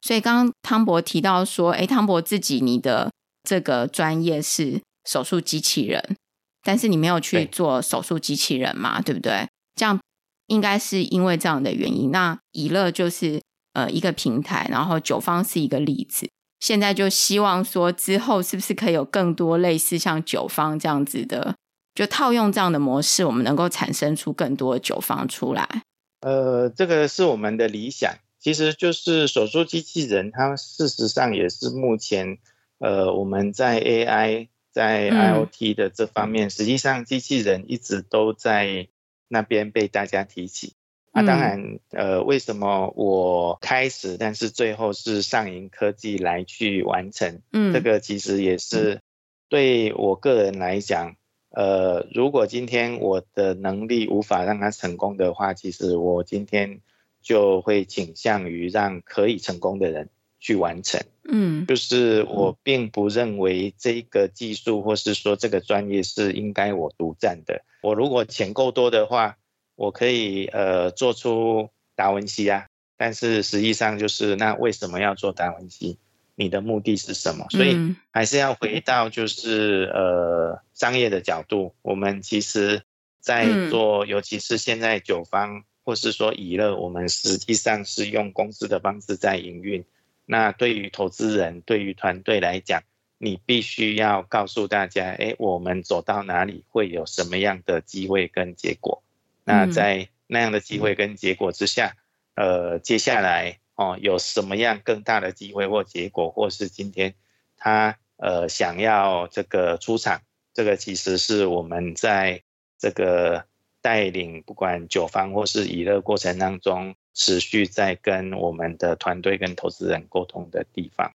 [0.00, 3.12] 所以刚刚汤博提到说，诶，汤博自己你的
[3.44, 6.16] 这个专业是手术机器人，
[6.62, 9.48] 但是你没有去做手术机器人嘛，对，对不对？
[9.74, 9.98] 这样。
[10.46, 13.40] 应该是因为这样的原因，那以乐就是
[13.72, 16.28] 呃一个平台，然后九方是一个例子。
[16.58, 21.54] 现在就希望说之后是不是可以有更多类似像九方这样子的，
[21.94, 25.84] 就套用这样的模式，我们能够产生出更多的九方出来。
[26.22, 32.38] 呃，这个是我们的理想，其实就是手术机器人，它事实上也是目前
[32.80, 38.88] 呃我们在 AI 在 IoT 的这方面，嗯、实际上机器人一直都在。
[39.32, 40.74] 那边被大家提起，
[41.12, 47.40] 那、啊、当然，呃，为什么我开始，但是最后是上银科技来去完成？
[47.52, 49.02] 嗯，这个其实也是
[49.48, 51.14] 对我个人来讲，
[51.50, 56.80] 呃，如果今天我的能力无法让它成功的话，其实我今天
[57.22, 60.10] 就会倾向于让可以成功的人
[60.40, 61.00] 去完成。
[61.32, 67.62] 嗯，就是我并不认为这个技术或是说这个专业是应该我独占的。
[67.82, 69.36] 我如果钱够多的话，
[69.76, 72.66] 我可以呃做出达文西啊。
[72.96, 75.98] 但是实际上就是那为什么要做达文西？
[76.34, 77.46] 你的目的是什么？
[77.50, 81.74] 所以还是要回到就是呃商业的角度。
[81.82, 82.82] 我们其实
[83.20, 89.84] 在做，尤其是现在酒方或是说娱乐，我们实际上是用公司的方式在营运。
[90.30, 92.84] 那对于投资人，对于团队来讲，
[93.18, 99.02] 你必须要告诉大家，哎，我们走到哪里会有什么样的机会跟结果？
[99.42, 101.96] 那在那样的机会跟结果之下，
[102.36, 107.12] 呃，接下来哦，有什么样更大的机会或结果，或是今天
[107.56, 110.22] 他呃想要这个出场，
[110.54, 112.40] 这个其实是我们在
[112.78, 113.46] 这个
[113.80, 116.94] 带领不管九方或是娱乐过程当中。
[117.12, 121.12] 持续在跟我们的团队跟投资人沟通的地方，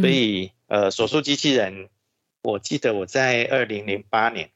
[0.00, 1.88] 所以呃，手术机器人，
[2.42, 4.50] 我记得我在二零零八年，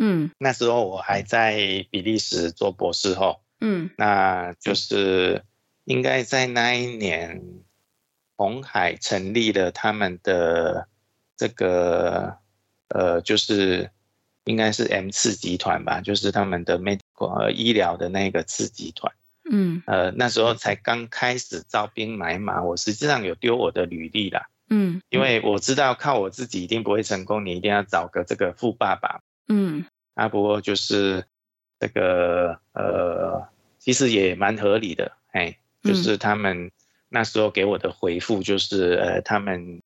[0.00, 5.44] 嗯，那时候我还在比利时做博士后，嗯，那就是
[5.84, 7.42] 应该在那一年，
[8.36, 10.88] 红海成立了他们的
[11.36, 12.38] 这个
[12.88, 13.90] 呃，就是
[14.44, 19.12] 应该是 M 次集团吧，就是他们的 Medical 呃医疗的那个次集团。
[19.50, 24.48] 嗯，呃，那时候才刚开始招兵买马，我实际上有丢我的履历啦。
[24.70, 29.20] 嗯，因为我知道靠我自己一定不会成功，你一定要找个这个富爸爸。
[29.48, 31.24] 嗯，啊，不过就是
[31.80, 36.70] 这个呃，其实也蛮合理的，哎，就是他们
[37.08, 39.80] 那时候给我的回复就是，呃，他们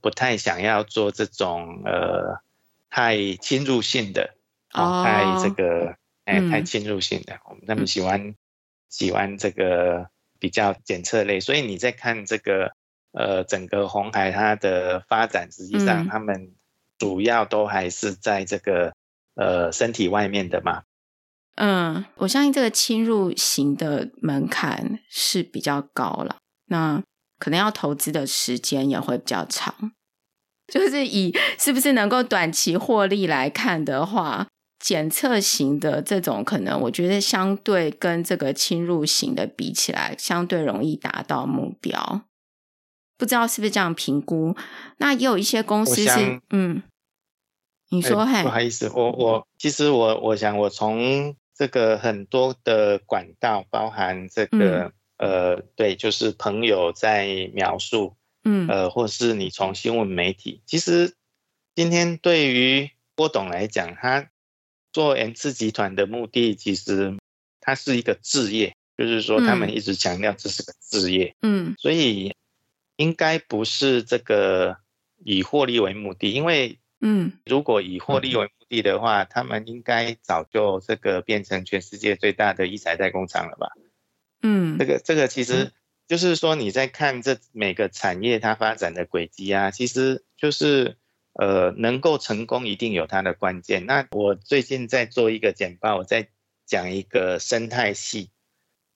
[0.00, 2.40] 不太想要做这种呃
[2.88, 4.34] 太侵入性的，
[4.72, 8.36] 哦，太这个哎太侵入性的，我们他们喜欢。
[8.88, 10.08] 喜欢这个
[10.38, 12.72] 比较检测类，所以你在看这个
[13.12, 16.54] 呃整个红海它的发展，实际上他们
[16.98, 18.92] 主要都还是在这个
[19.34, 20.82] 呃身体外面的嘛。
[21.56, 26.36] 嗯，我相信这个侵入型的门槛是比较高了，
[26.66, 27.02] 那
[27.38, 29.92] 可能要投资的时间也会比较长。
[30.72, 34.46] 就是以是不是能够短期获利来看的话。
[34.78, 42.22] 检测型的这种可能，我觉得相对跟这个侵入型的比起来，相对容易达到目标。
[43.16, 44.54] 不知道是不是这样评估？
[44.98, 46.80] 那也有一些公司是，嗯，
[47.90, 58.14] 你说，嘿，不好意思，我我其实我我想，我从这个很多的管道，包含这个、嗯、呃，对，就是朋友在描述，
[58.44, 61.16] 嗯，呃，或是你从新闻媒体，其实
[61.74, 64.30] 今天对于郭董来讲，他。
[64.98, 67.16] 做 M 次集团的目的，其实
[67.60, 72.34] 它是一个置业，就是说他们一直强调这是个置业，嗯，所以
[72.96, 74.78] 应该不是这个
[75.22, 83.68] 以获利为目的，因为，嗯，如果以获利为目的的话，他们应该早就这个变成全世界最大的一材代工厂了吧？
[84.42, 85.70] 嗯，这个这个其实
[86.08, 90.96] 就是说你在看这每个产业它发展的轨迹啊，其实就是。
[91.38, 93.86] 呃，能够成功一定有它的关键。
[93.86, 96.28] 那我最近在做一个简报，我在
[96.66, 98.30] 讲一个生态系，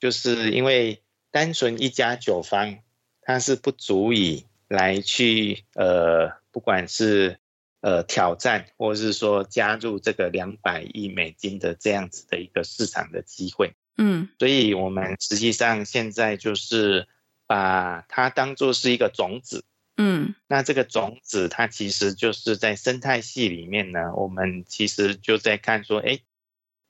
[0.00, 2.78] 就是因为单纯一家酒坊，
[3.20, 7.38] 它是不足以来去呃，不管是
[7.80, 13.72] 呃挑战，或是说加入这个两百亿美金的这样子的一个市场的机会。
[13.98, 17.06] 嗯，所以我们实际上现在就是
[17.46, 19.64] 把它当做是一个种子。
[19.96, 26.20] 嗯，那这个种子它其实就是在生态系里面呢，我们其实就在看说，哎，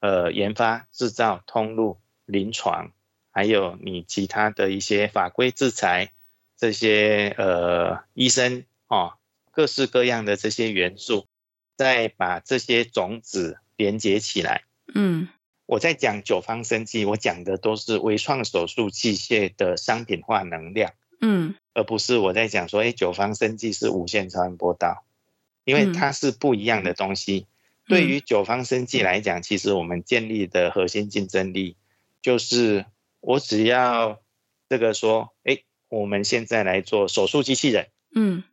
[0.00, 2.92] 呃，研发、制造、通路、临床，
[3.32, 6.12] 还有你其他的一些法规制裁，
[6.56, 9.14] 这些呃医生哦，
[9.50, 11.26] 各式各样的这些元素，
[11.76, 14.62] 再把这些种子连接起来。
[14.94, 15.28] 嗯，
[15.66, 20.92] 我在讲九方生技，我讲的都是微创手术器械的商品化能量。
[21.22, 21.54] 嗯。
[21.74, 25.06] 而不是我在讲说，哎，九方生技是无线超音波道，
[25.64, 27.46] 因为它是不一样的东西。
[27.86, 31.78] 嗯、对于九方生技来讲，其实我们建立的核心竞争力
[32.20, 32.84] 就是，
[33.20, 34.20] 我只要
[34.68, 38.44] 这个说，哎，我们现在来做手术机器人，嗯，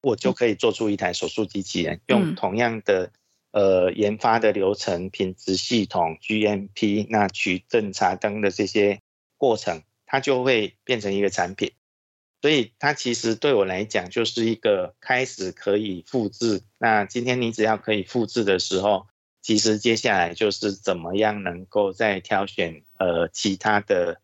[0.00, 3.12] 我就可以做出一台手术机器人，用同样的
[3.50, 9.02] 呃研发的流程、品质系统、GMP、那取证查灯的这些
[9.36, 11.72] 过程，它就会变成一个产品。
[12.42, 16.62] 所以它其实对我来讲就是一个开始可以复制。
[16.76, 19.06] 那今天你只要可以复制的时候，
[19.40, 24.20] 其实接下来就是怎么样能够再挑选呃其他的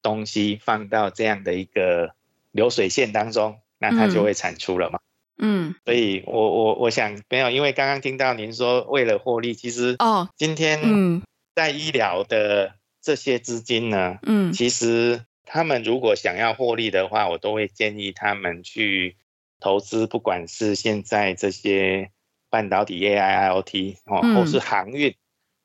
[0.00, 2.14] 东西放到这样的一个
[2.52, 4.98] 流水线当中，那它就会产出了嘛。
[5.36, 11.22] 嗯，所以我我我想没有，因为刚刚听到您说为了获利，其实哦，今天嗯
[11.54, 15.26] 在医疗的这些资金呢，嗯，其实。
[15.50, 19.16] 他们如果想要获利的话，我都会建议他们去
[19.58, 22.10] 投资，不管是现在这些
[22.50, 25.14] 半导体 AI、IoT 哦，或是航运，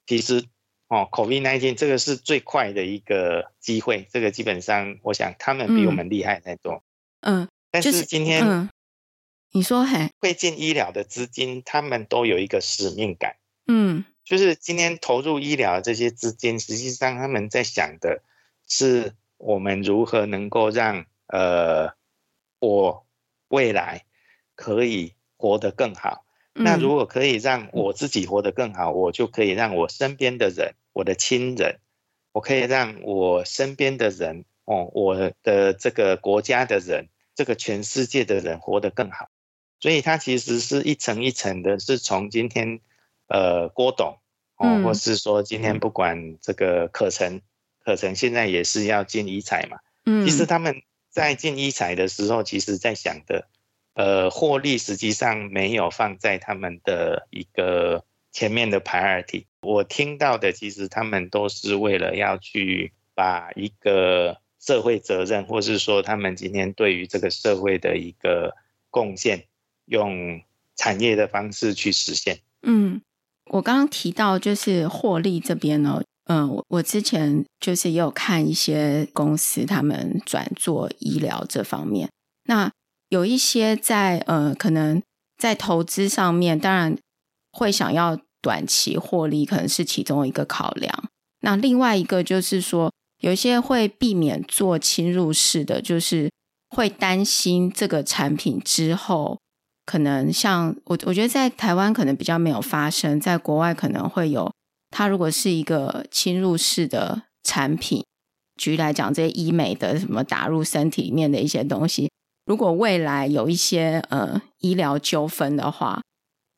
[0.05, 0.45] 其实
[0.87, 4.07] 哦，COVID-19 这个是最快的一个机会。
[4.09, 6.81] 这个基本上，我想他们比我们厉害太多。
[7.19, 8.69] 嗯，但是今天，嗯，
[9.51, 13.35] 你说嘿，会进医疗的资金，他们都有一个使命感。
[13.67, 18.23] 嗯，就是今天投入医疗的这些资金，实际上他们在想的
[18.65, 19.13] 是。
[19.43, 21.93] 我们如何能够让呃
[22.59, 23.05] 我
[23.49, 24.05] 未来
[24.55, 26.25] 可以活得更好？
[26.53, 31.79] 那如果可以让我自己活得更好，我就可以让我身边的人，我的亲人，
[32.31, 39.29] 我可以让我身边的人，哦，我的这个国家的人，这个全世界的人活得更好。
[39.79, 42.79] 所以它其实是一层一层的，是从今天
[43.27, 44.19] 呃郭董
[44.55, 46.87] 哦，或是说今天不管这个
[47.83, 48.15] 课程。
[48.15, 53.47] 现在也是要进医材嘛，嗯，其实他们在进医材的时候，其实在想的，
[53.93, 59.45] 呃，获利实际上没有放在他们的一个前面的 priority。
[59.61, 68.55] 我听到的其实他们都是为了要去把一个社会责任，或是说他们今天对于这个社会的一个
[68.89, 69.45] 贡献，
[69.85, 70.41] 用
[70.75, 72.39] 产业的方式去实现。
[72.63, 73.01] 嗯，
[73.45, 82.09] 我刚刚提到就是获利这边呢，嗯，我我之前就是也有看一些公司他们转做医疗这方面，
[82.45, 82.71] 那
[83.09, 85.01] 有一些在呃可能
[85.37, 86.97] 在投资上面，当然
[87.51, 91.09] 会想要短期获利，可能是其中一个考量。
[91.41, 96.31] 那另外一个就是说，有一些会避免做侵入式的，就是
[96.69, 99.37] 会担心这个产品之后。
[99.85, 104.49] 可能像我，我觉得在台湾可能比较没有发生，在国外可能会有。
[104.95, 108.05] 它如果是一个侵入式的产品，
[108.55, 112.11] 举例来讲，这些医美的什么打入身体里面的一些东西，
[112.45, 115.99] 如果未来有一些呃医疗纠纷的话，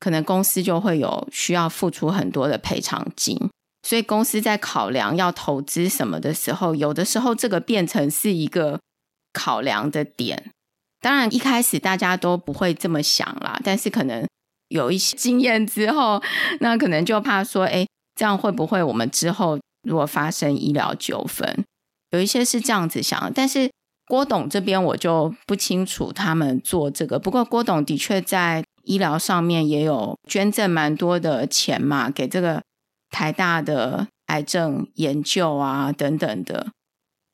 [0.01, 3.39] 可能公司就会有需要付出很多的赔偿金。
[3.87, 8.81] 所以公司在考量要投资什么的时候，有的时候这个变成是一个
[9.31, 10.51] 考量的点。
[10.99, 14.27] 当然，一开始大家都不会这么想啦，但是可能
[14.69, 16.21] 有一些经验之后，
[16.59, 17.85] 那可能就怕说，哎，
[18.15, 21.63] 这样会不会我们之后如果发生医疗纠纷，
[22.11, 23.31] 有一些是这样子想。
[23.33, 23.69] 但是
[24.07, 27.19] 郭董这边我就不清楚他们做这个。
[27.19, 32.61] 不过郭董的确在医疗上面也有捐赠蛮多的钱嘛，给这个
[33.09, 36.67] 台大的癌症研究啊等等的。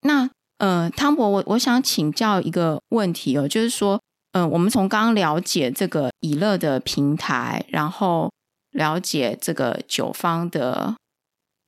[0.02, 0.30] 那。
[0.62, 4.00] 呃，汤博，我我想请教一个问题哦，就是说，
[4.34, 8.32] 嗯、呃，我们从刚刚了解这个以乐的平台，然后
[8.72, 10.95] 了解这个酒方的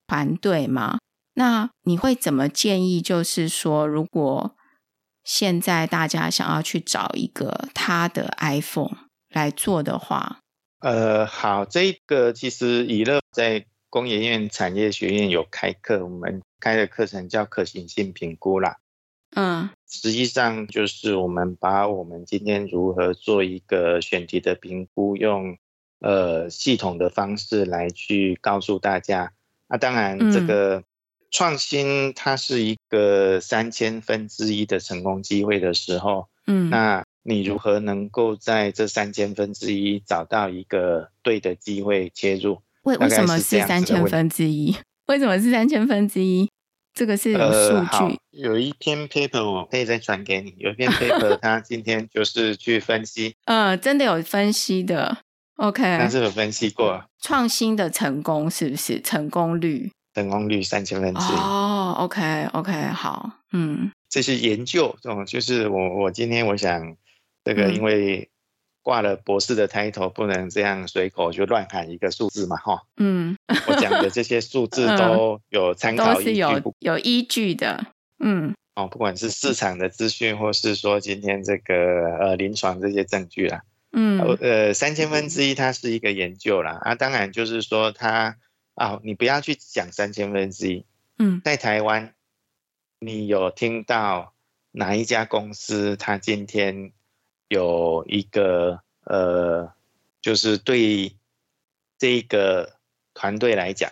[0.08, 1.00] 团队吗，
[1.34, 3.02] 那你会怎么建议？
[3.02, 4.56] 就是说，如果
[5.24, 8.98] 现在大家想要去找一个他的 iPhone
[9.30, 10.40] 来做的话，
[10.80, 18.78] 呃，好，这个其实以乐在工研院产业学院有开课，我们开的课程叫可行性评估啦。
[19.36, 25.58] 嗯，实际上就是我们把我们今天如何做一个选题的评估，用
[26.04, 29.32] 呃系统的方式来去告诉大家。
[29.68, 30.84] 那、啊、当然，这个
[31.32, 42.62] 创新它是一个三千分之一的成功机会的时候，嗯，那你如何能够在这三千分之一找到一个对的机会切入？
[42.84, 44.76] 为为什么是三千分之一？
[45.08, 46.48] 为什么是三千分之一？
[46.94, 50.54] 这个是有数据，呃，有一篇 paper 我可以再传给你。
[50.60, 55.18] 有一篇 paper，他今天就是去分析，呃，真的有分析的。
[55.58, 59.92] OK，但是有分析过创新的成功是不是成功率？
[60.14, 61.36] 成功率三千分之一。
[61.36, 66.96] 哦，OK，OK，好，嗯，这是研究这种，就是我我今天我想
[67.44, 68.20] 这个因为。
[68.20, 68.28] 嗯
[68.84, 72.82] 挂了博士的 title，不能这样随口就乱喊一个数字嘛，哈。
[72.98, 73.34] 嗯，
[73.66, 77.82] 我讲的这些数字 都有参考依据，嗯、有有依据的。
[78.20, 81.74] 嗯，哦，不管是市场的资讯，或是说今天这个
[82.20, 83.62] 呃临床这些证据啦。
[83.94, 88.38] 嗯，呃，三千分之一它是一个研究啦，啊，当然就是说它
[88.74, 90.86] 啊，你不要去讲三千分之一。
[91.18, 92.14] 嗯，在台湾，
[93.00, 94.34] 你有听到
[94.72, 96.92] 哪一家公司它今天？
[97.50, 99.74] 有一个呃，
[100.22, 101.16] 就是对
[102.00, 102.78] 这个
[103.14, 103.92] 团队来讲，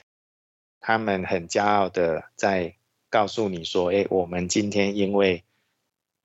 [0.80, 2.76] 他们很骄傲的在
[3.12, 5.44] 告诉你说：“哎，我们今天因为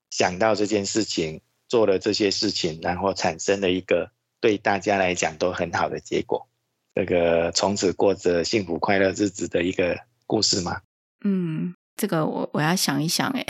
[0.09, 6.47] 想到这件事情，做了这些事情，然后产生了一个对大家来讲都很好的结果，
[6.95, 10.81] 这个从此过着幸福快乐日子的一个故事吗？”
[11.23, 11.73] 嗯。
[11.99, 13.43] 这个我我要想一想哎，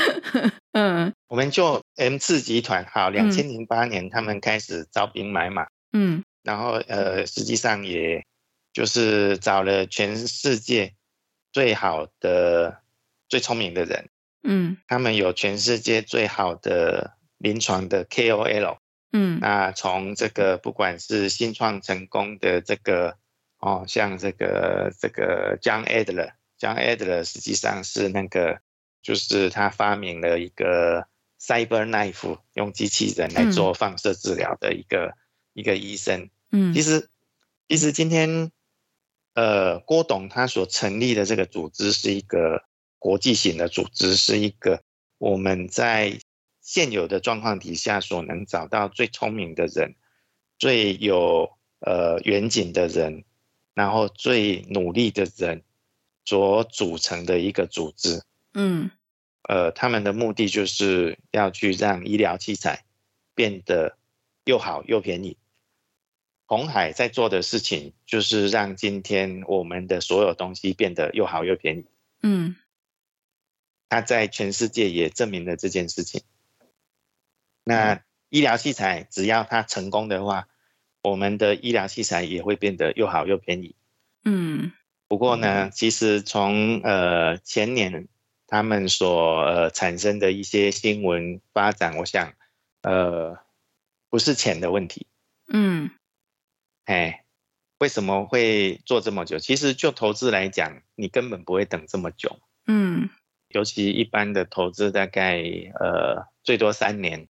[0.72, 8.24] 嗯，我们就 M 次集团好，两千零八年他们开始招兵买马，嗯，然后呃，实际上也
[8.72, 10.94] 就是找了全世界
[11.52, 12.80] 最好的、
[13.28, 14.08] 最聪明的人，
[14.44, 18.78] 嗯，他们有全世界最好的临床的 KOL，
[19.12, 23.18] 嗯，那从这个不管是新创成功的这个
[23.58, 26.32] 哦，像这个这个 John Adler。
[26.58, 28.60] John Adler 实际上是那个，
[29.02, 31.06] 就是他发明了一个
[31.38, 35.16] Cyber Knife，用机器人来做放射治疗的一个、嗯、
[35.52, 36.30] 一个医生。
[36.50, 37.10] 嗯，其实
[37.68, 38.50] 其实今天，
[39.34, 42.64] 呃，郭董他所成立的这个组织是一个
[42.98, 44.82] 国际型的组织，是一个
[45.18, 46.18] 我们在
[46.64, 49.94] 现有的状况底下所能找到最聪明的人，
[50.58, 53.22] 最有呃远景的人，
[53.74, 55.62] 然后最努力的人。
[56.26, 58.22] 所组成的一个组织，
[58.54, 58.90] 嗯，
[59.42, 62.86] 呃，他们的目的就是要去让医疗器材
[63.34, 63.98] 变得
[64.46, 65.36] 又好又便宜。
[66.46, 71.84] 红海在做的事情，就是让今天我们的所有东西变得又好又便宜。
[72.22, 72.56] 嗯，
[73.90, 76.22] 他在全世界也证明了这件事情。
[77.64, 80.48] 那医疗器材只要它成功的话，
[81.02, 83.74] 我们的医疗器材也会变得又好又便宜。
[84.24, 84.72] 嗯，
[85.08, 88.08] 不过呢，其实从呃前年
[88.46, 92.34] 他们所呃产生的一些新闻发展，我想
[92.82, 93.38] 呃
[94.10, 95.06] 不是钱的问题。
[95.46, 95.90] 嗯，
[96.84, 97.24] 哎，
[97.78, 99.38] 为什么会做这么久？
[99.38, 102.40] 其实就投资来讲，你根本不会等这么久。
[102.66, 103.08] 嗯，
[103.48, 105.42] 尤其一般的投资，大概
[105.80, 107.28] 呃最多三年。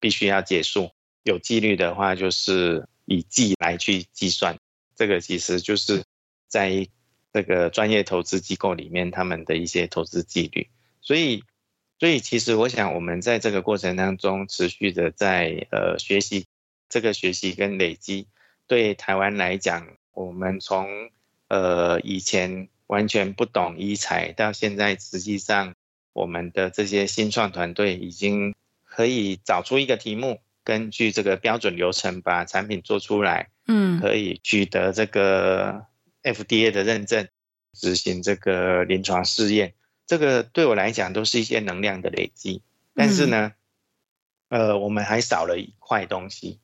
[0.00, 0.90] 必须要结束，
[1.22, 4.56] 有纪律的话，就是以季来去计算。
[4.94, 6.04] 这个其实就是
[6.46, 6.86] 在
[7.32, 10.68] 这个专业投资机构里面，他们的一些投资纪律。
[11.00, 11.42] 所以，
[11.98, 16.46] 所以其实我想，我们在这个过程当中持续的在呃学习，
[16.88, 18.28] 这个学习跟累积，
[18.66, 21.10] 对台湾来讲，我们从
[21.48, 25.74] 呃以前完全不懂医材，到现在实际上
[26.12, 28.54] 我们的这些新创团队已经。
[28.98, 35.86] 可以找出一个题目，根据这个标准流程把产品做出来，嗯，可以取得这个
[36.24, 37.28] FDA 的认证，
[37.72, 39.74] 执行这个临床试验，
[40.04, 42.64] 这个对我来讲都是一些能量的累积。
[42.92, 43.52] 但是呢，
[44.48, 46.58] 呃，我们还少了一块东西。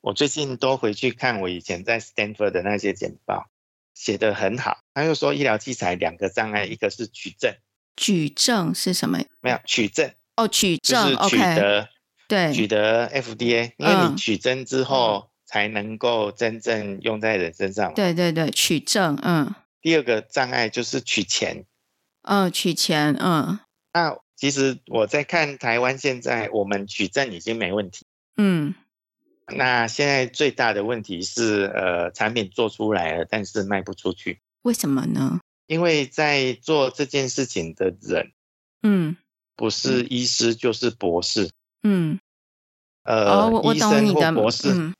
[0.00, 3.48] 我最近都回去看我以前在 Stanford 的那些简报，
[3.94, 4.80] 写得很好。
[4.92, 7.54] 他又说医疗器材两个障碍，一个是取证，
[7.96, 9.24] 取证是什么？
[9.40, 10.10] 没有取证。
[10.36, 11.88] 哦，取证就是取得
[12.26, 17.92] 对，取得 FDA，因为你取证之后才能够真正用在人身上。
[17.94, 19.54] 对对对，取证，嗯。
[19.80, 21.66] 第二个障碍就是取钱。
[22.22, 23.60] 嗯，取钱，嗯。
[23.92, 28.06] 那其实我在看台湾现在，我们取证已经没问题。
[28.36, 28.74] 嗯。
[29.54, 34.40] 那现在最大的问题是，呃，产品做出来了，但是卖不出去。
[34.62, 35.38] 为什么呢？
[35.66, 38.32] 因为在做这件事情的人，
[38.82, 39.16] 嗯。
[39.56, 41.50] 不是医师就是博士，
[41.82, 42.18] 嗯，
[43.04, 44.94] 呃，哦，我我懂你的博士，嗯，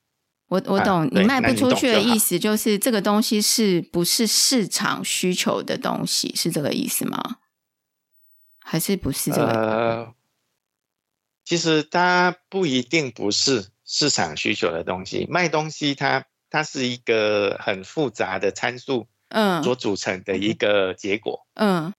[0.48, 7.38] 我我懂，啊、你卖不出去的意思就是这个东西是不是市场需求的东西，是这个意思吗？
[8.60, 9.46] 还是不是这个？
[9.46, 10.14] 呃，
[11.44, 21.92] 其实它不一定不是市场需求的东西，卖东西它它是一个很复杂的参数，嗯，所组成的一个结果，嗯。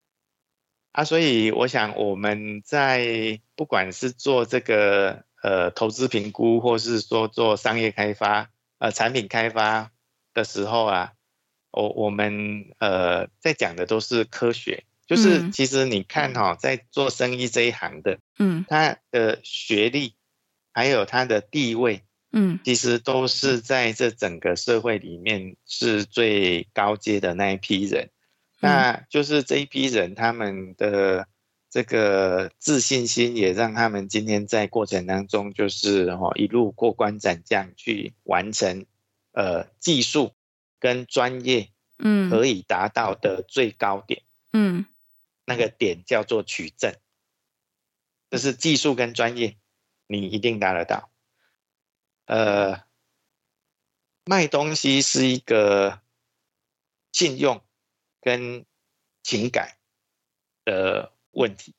[0.96, 9.92] 嗯啊，所以我想我们在不管是做这个呃投资评估，或是说做商业开发、呃产品开发
[10.34, 11.12] 的时候啊，
[11.72, 20.16] 我我们呃在讲的都是科学，就是其实你看哈、哦，在做生意这一行的，嗯，他的学历
[20.72, 28.12] 还有他的地位，嗯，其实都是在这整个社会里面是最高阶的那一批人。
[28.66, 31.28] 那就是这一批人，他们的
[31.70, 38.86] 这个自信心也让他们今天在过程当中，就是哦一路过关斩将去完成，
[39.34, 40.34] 呃技术
[40.80, 44.86] 跟专业，嗯，可以达到的最高点，嗯，
[45.46, 46.96] 那个点叫做取证，
[48.30, 49.58] 就是技术跟专业，
[50.08, 51.10] 你一定达得到。
[52.26, 52.82] 呃，
[54.24, 56.00] 卖东西是一个
[57.12, 57.62] 信用。
[58.26, 58.66] 跟
[59.22, 59.78] 情感
[60.66, 61.76] 的问题，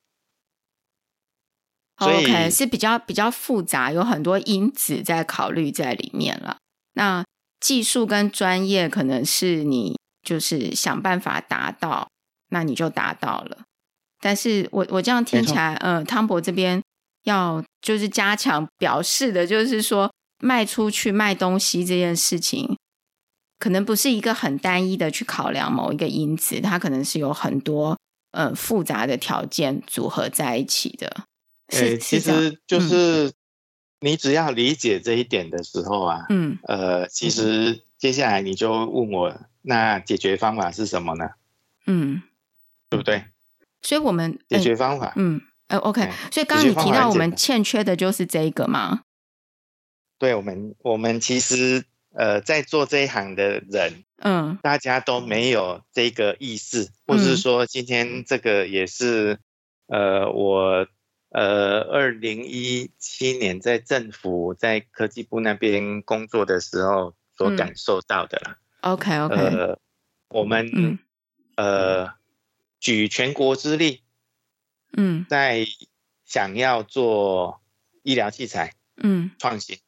[1.98, 6.58] 所以，OK，是比较比较复杂，有很多因子在考虑在里面了。
[6.92, 7.24] 那
[7.58, 12.08] 技术跟专业可能是你就是想办法达到，
[12.50, 13.64] 那你就达到了。
[14.20, 16.80] 但是我我这样听起来，嗯，汤博这边
[17.24, 22.76] 要就是加强表示的，就是说卖出去卖东西这件事情。
[23.58, 27.98] 可能不是一个很单一的去考量某一个因子，它可能是有很多
[28.32, 31.24] 呃复杂的条件组合在一起的。
[31.70, 33.32] 是，其实就是
[34.00, 41.30] 你只要理解这一点的时候啊，嗯，呃，其实接下来你就问我，那解决方法是什么呢？
[41.86, 42.22] 嗯，
[42.90, 43.24] 对不对？
[43.80, 49.00] 所以我们解决方法，嗯，呃，OK，所以刚刚你提到我们欠缺的就是这个吗？
[50.18, 51.84] 对，我们我们其实。
[52.16, 59.38] 呃，在做这一行的人，嗯，大家都没有这个意识，嗯、或是说今天这个也是，
[59.86, 60.86] 呃，我
[61.28, 68.56] 呃，二零一七年在政府在科技部那边工作的时候所感受到的啦。
[68.80, 69.78] OK OK，呃，
[70.28, 70.98] 我们、嗯、
[71.56, 72.14] 呃
[72.80, 74.00] 举全国之力，
[74.96, 75.66] 嗯，在
[76.24, 77.60] 想要做
[78.02, 79.78] 医疗器材，嗯，创新，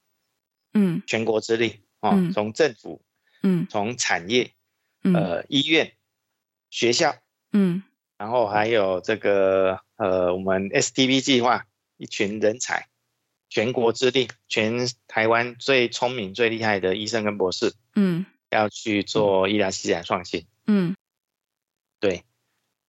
[0.75, 1.81] 嗯，全国之力。
[2.01, 3.03] 哦，从政府，
[3.43, 4.53] 嗯，从产业，
[5.03, 5.93] 呃，医院、
[6.71, 7.17] 学校，
[7.53, 7.83] 嗯，
[8.17, 12.89] 然后还有这个呃，我们 STV 计划，一群人才，
[13.49, 20.95] 全国之力，全台湾最聪明、最厉害的医生跟博士，嗯，要去做医疗器材创新，嗯，
[22.01, 22.25] 对，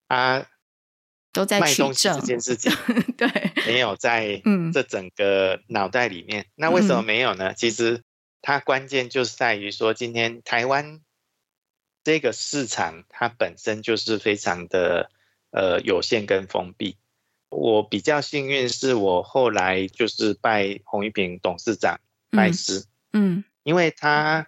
[0.08, 0.46] 啊。
[1.32, 2.72] 都在卖东西这件事情，
[3.16, 3.30] 对，
[3.68, 4.42] 没有在
[4.74, 6.42] 这整个脑袋里面。
[6.42, 7.54] 嗯、那为什么没有呢？
[7.54, 8.02] 其实
[8.42, 11.02] 它关键就是在于说，今天台湾
[12.04, 15.10] 这个市场它本身就是非常的
[15.52, 16.98] 呃有限跟封闭。
[17.50, 22.00] 我比较幸运，是我后来就是拜洪一平董事长
[22.32, 24.48] 拜师，嗯，因为他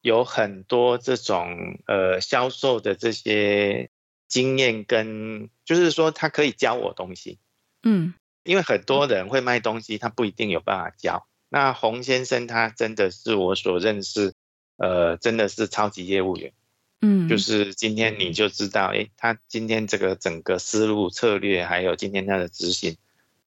[0.00, 3.90] 有很多这种呃销售的这些。
[4.28, 7.38] 经验跟就是说，他可以教我东西，
[7.84, 8.12] 嗯，
[8.42, 11.28] 因为很多人会卖东西，他不一定有办法教。
[11.48, 14.34] 那洪先生他真的是我所认识，
[14.76, 16.52] 呃，真的是超级业务员，
[17.00, 22.96] 嗯，就是今天你就知道，诶，他今天这个整个思路策略，还有今天他的执行，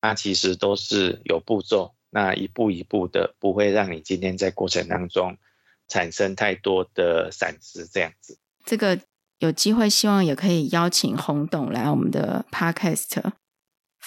[0.02, 5.38] 他其实都是有步骤，那一步一步的，不会让你今天在过程当中
[5.88, 8.38] 产生太多的闪失，这样子。
[8.66, 9.00] 这个。
[9.40, 13.24] 有机会，希望也可以邀请洪董来我们的 Podcast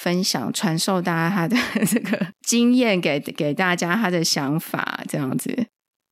[0.02, 5.66] 分享，传授大家他的 这个经验给，给给大家他的想法，这样子。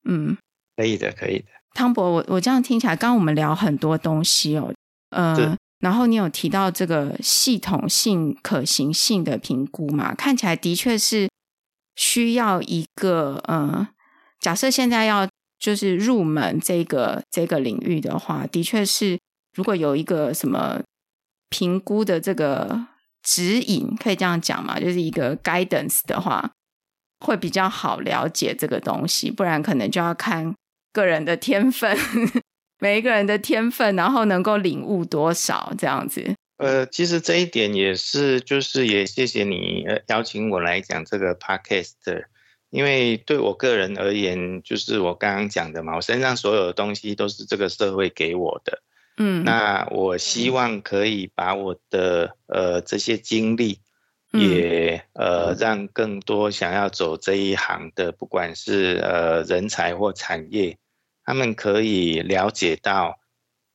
[0.09, 0.37] 嗯，
[0.77, 1.47] 可以的，可以的。
[1.75, 4.73] 汤博，我我这样听起来，刚刚我们聊很多东西哦，
[5.11, 10.15] 呃，然后你有提到这个系统性可行性的评估嘛？
[10.15, 11.29] 看起来的确是
[11.97, 13.89] 需要一个，呃，
[14.41, 15.29] 假设现在要。
[15.61, 19.19] 就是入门这个这个领域的话，的确是
[19.53, 20.81] 如果有一个什么
[21.51, 22.87] 评估的这个
[23.33, 24.81] 指引，可以这样讲嘛？
[24.81, 26.51] 就是一个 guidance 的话，
[27.25, 29.31] 会比较好了解这个东西。
[29.31, 30.53] 不然可能就要看
[30.93, 31.97] 个人的天分，
[32.81, 36.35] 每一个人的天分，然后能够领悟多少这样子。
[36.57, 42.25] 呃，其实这一点也是，就是也谢谢你邀请我来讲这个 podcast。
[42.71, 48.83] 因为对我个人而言，就是我刚刚讲的嘛，我身上所有的东西都是这个社会给我的。
[49.17, 53.81] 嗯，那我希望可以把我的呃这些经历，
[54.33, 60.79] 也呃让更多想要走这一行的，不管是呃人才或产业，
[61.25, 63.19] 他们可以了解到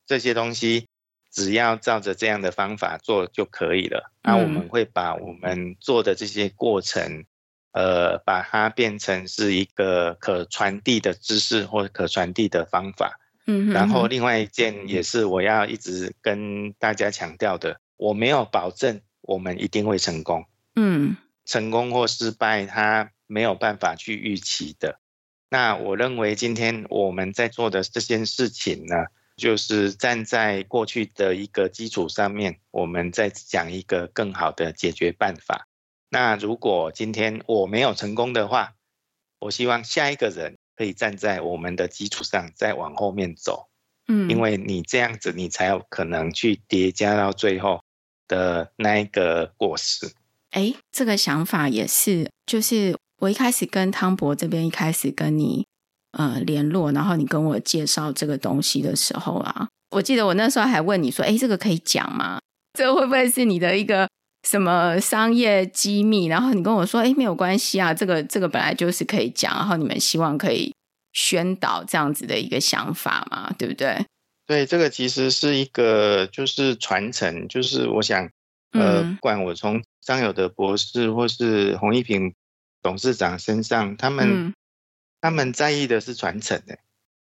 [0.06, 0.88] 这些东西，
[1.32, 4.12] 只要照着这样的方法做就可以了。
[4.24, 7.26] 那我们会把我们做的这些过程。
[7.78, 13.20] 呃，把它变成是一个可传递的知识或者可传递的方法。
[13.46, 20.46] 嗯哼哼，然后另外一件也是我要一直跟大家强调的，我没有保证我们一定会成功。
[20.76, 21.16] 嗯，
[21.46, 25.00] 成功或失败，它没有办法去预期的。
[25.50, 29.06] 那我认为今天我们在做的这件事情呢，
[29.38, 35.68] 就是站在过去的一个基础上面，我们再讲一个更好的解决办法。
[36.10, 38.74] 那如果今天我没有成功的话，
[39.40, 43.68] 我希望下一个人可以站在我们的基础上再往后面走，
[44.08, 47.82] 嗯，因为你这样子，你才有可能去叠加到最后
[48.28, 50.12] 的那一个果实。
[50.52, 55.66] 哎，这个想法也是，就是我一开始跟汤博这边一开始跟你
[56.12, 62.40] 呃联络，然后你跟我介绍这个东西的时候啊，我记得我那时候还问你说，哎，这个可以讲吗？
[62.74, 64.10] 这会不会是你的一个？
[64.46, 66.28] 什么商业机密？
[66.28, 69.52] 然后你跟我说，哎，没有关系啊，这个这个本来就是可以讲。
[69.56, 70.72] 然后你们希望可以
[71.14, 74.06] 宣导这样子的一个想法嘛，对不对？
[74.46, 78.30] 对，这个其实是一个就是传承，就是我想，
[78.74, 82.32] 呃，不管我从张友德博士或是洪一平
[82.84, 84.54] 董事长身上，他们、嗯、
[85.20, 86.78] 他们在意的是传承的，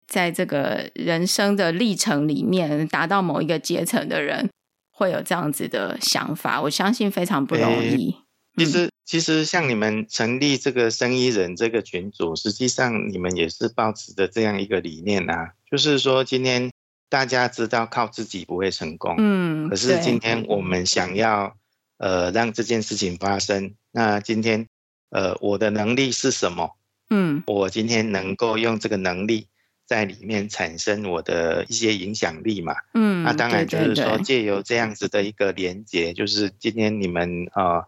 [0.08, 4.50] 在这个人生的历程里面，达到某一个阶层的人。
[4.98, 8.16] 会有这样子的想法，我相信非常不容易。
[8.58, 16.72] 其实，其实像你们成立这个生意人这个群组，实际上你们也是抱持着这样一个理念啊，就是说今天
[17.10, 21.54] 大家知道靠自己不会成功，嗯，可是今天我们想要
[21.98, 24.66] 呃让这件事情发生，那今天
[25.10, 26.78] 呃我的能力是什么？
[27.10, 29.50] 嗯，我今天能够用这个能力。
[29.86, 37.86] 在里面产生我的一些影响力嘛，嗯，那当然就是说借由这样子的一个连接，就是今天你们呃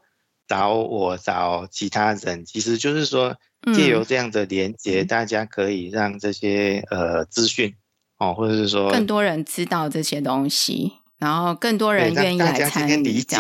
[0.48, 3.36] 找我找其他人，其实就是说
[3.74, 7.74] 借由这样的连接，大家可以让这些呃资讯
[8.20, 13.38] 哦，或者是说更多人知道这些东西，然后更多人愿意来参与，理解。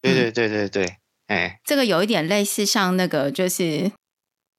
[0.00, 0.96] 对对对对对，
[1.26, 3.90] 哎，这个有一点类似像那个就是。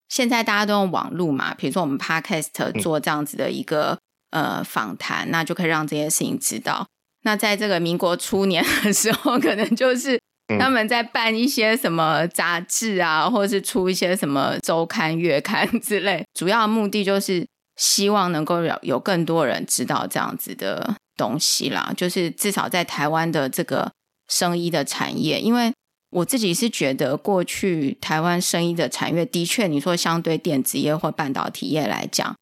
[0.09, 3.97] 现在大家都用网络嘛，比如说我们 Podcast 做这样子的一个、
[4.31, 6.87] 嗯、呃访谈，那就可以让这些事情知道。
[7.23, 10.17] 那在这个民国初年的时候，可能就是
[10.59, 17.45] 他们在办一些什么杂志啊，或者是出一些什么周刊、月刊 之类，主要的目的就是
[17.75, 21.91] 希望能够有有更多人知道这样子的东西啦。
[21.97, 23.91] 就是至少在台湾的这个
[24.29, 25.73] 生医的产业，因为
[26.09, 32.35] 我自己是觉得过去台湾生意的产业的确，你说相对电子业或半导体业来讲，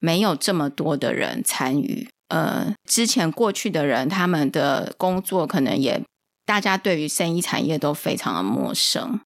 [0.00, 2.08] 没有这么多的人参与。
[2.28, 6.02] 呃，之前过去的人，他们的工作可能也
[6.44, 9.20] 大家对于生意产业都非常的陌生。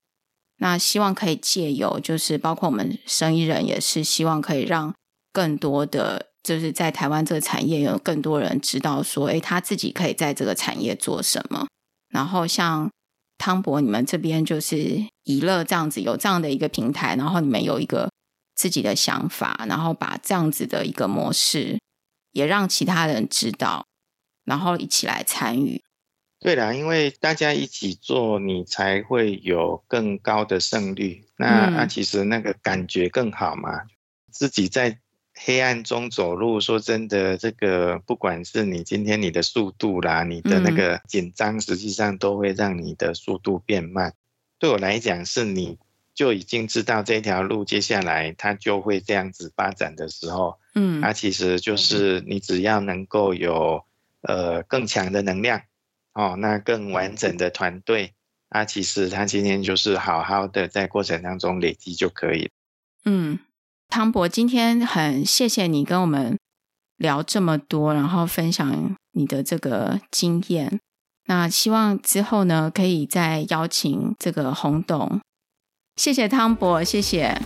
[0.58, 4.92] 那希望可以借由，就是包括我们生意人也是希望可以让
[5.32, 11.68] 更多的，就是在台湾这个产业有更多人知道说，诶，他自己可以在这个产业做什么。
[12.08, 12.90] 然后像
[13.38, 18.10] 汤博，你们这边就是娱乐这样子有这样的一个平台，然后你们有一个
[18.54, 21.78] 自己的想法，然后把这样子的一个模式。
[22.32, 23.86] 也让其他人知道，
[24.44, 25.82] 然后一起来参与。
[26.38, 31.24] 对啦，因为大家一起做，你才会有更高的胜率。
[31.36, 33.70] 那、嗯、那其实那个感觉更好嘛。
[34.30, 35.00] 自己在
[35.44, 44.10] 黑暗中走路，说真的，这个不管是你今天你的速度啦，你的那个紧张，实际上都会让你的速度变慢。
[44.10, 44.14] 嗯、
[44.58, 45.78] 对我来讲，是你。
[46.14, 53.84] 就已经知道这条路接下来它就会这样子发展的时候，嗯，它其实就是你只要能够有
[54.22, 55.62] 呃更强的能量
[56.14, 58.14] 哦，那更完整的团队，
[58.48, 62.50] 啊，其实他今天就是好好的在过程当中累积就可以。
[63.04, 63.38] 嗯，
[63.88, 66.38] 汤博，今天很谢谢你跟我们
[66.96, 70.78] 聊这么多，然后分享你的这个经验。
[71.26, 75.20] 那希望之后呢，可以再邀请这个洪董。
[75.96, 77.40] 谢谢汤博，谢谢。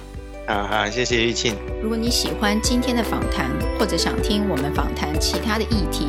[0.46, 1.54] 好好，谢谢玉庆。
[1.80, 6.06] 如果你喜欢今天的访谈，或者想听我们访谈其他的议题，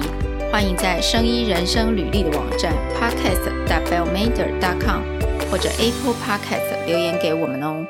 [0.51, 5.01] 欢迎在生医人生履历的网站 podcast.bellmader.com
[5.49, 7.85] 或者 Apple Podcast 留言给我们哦。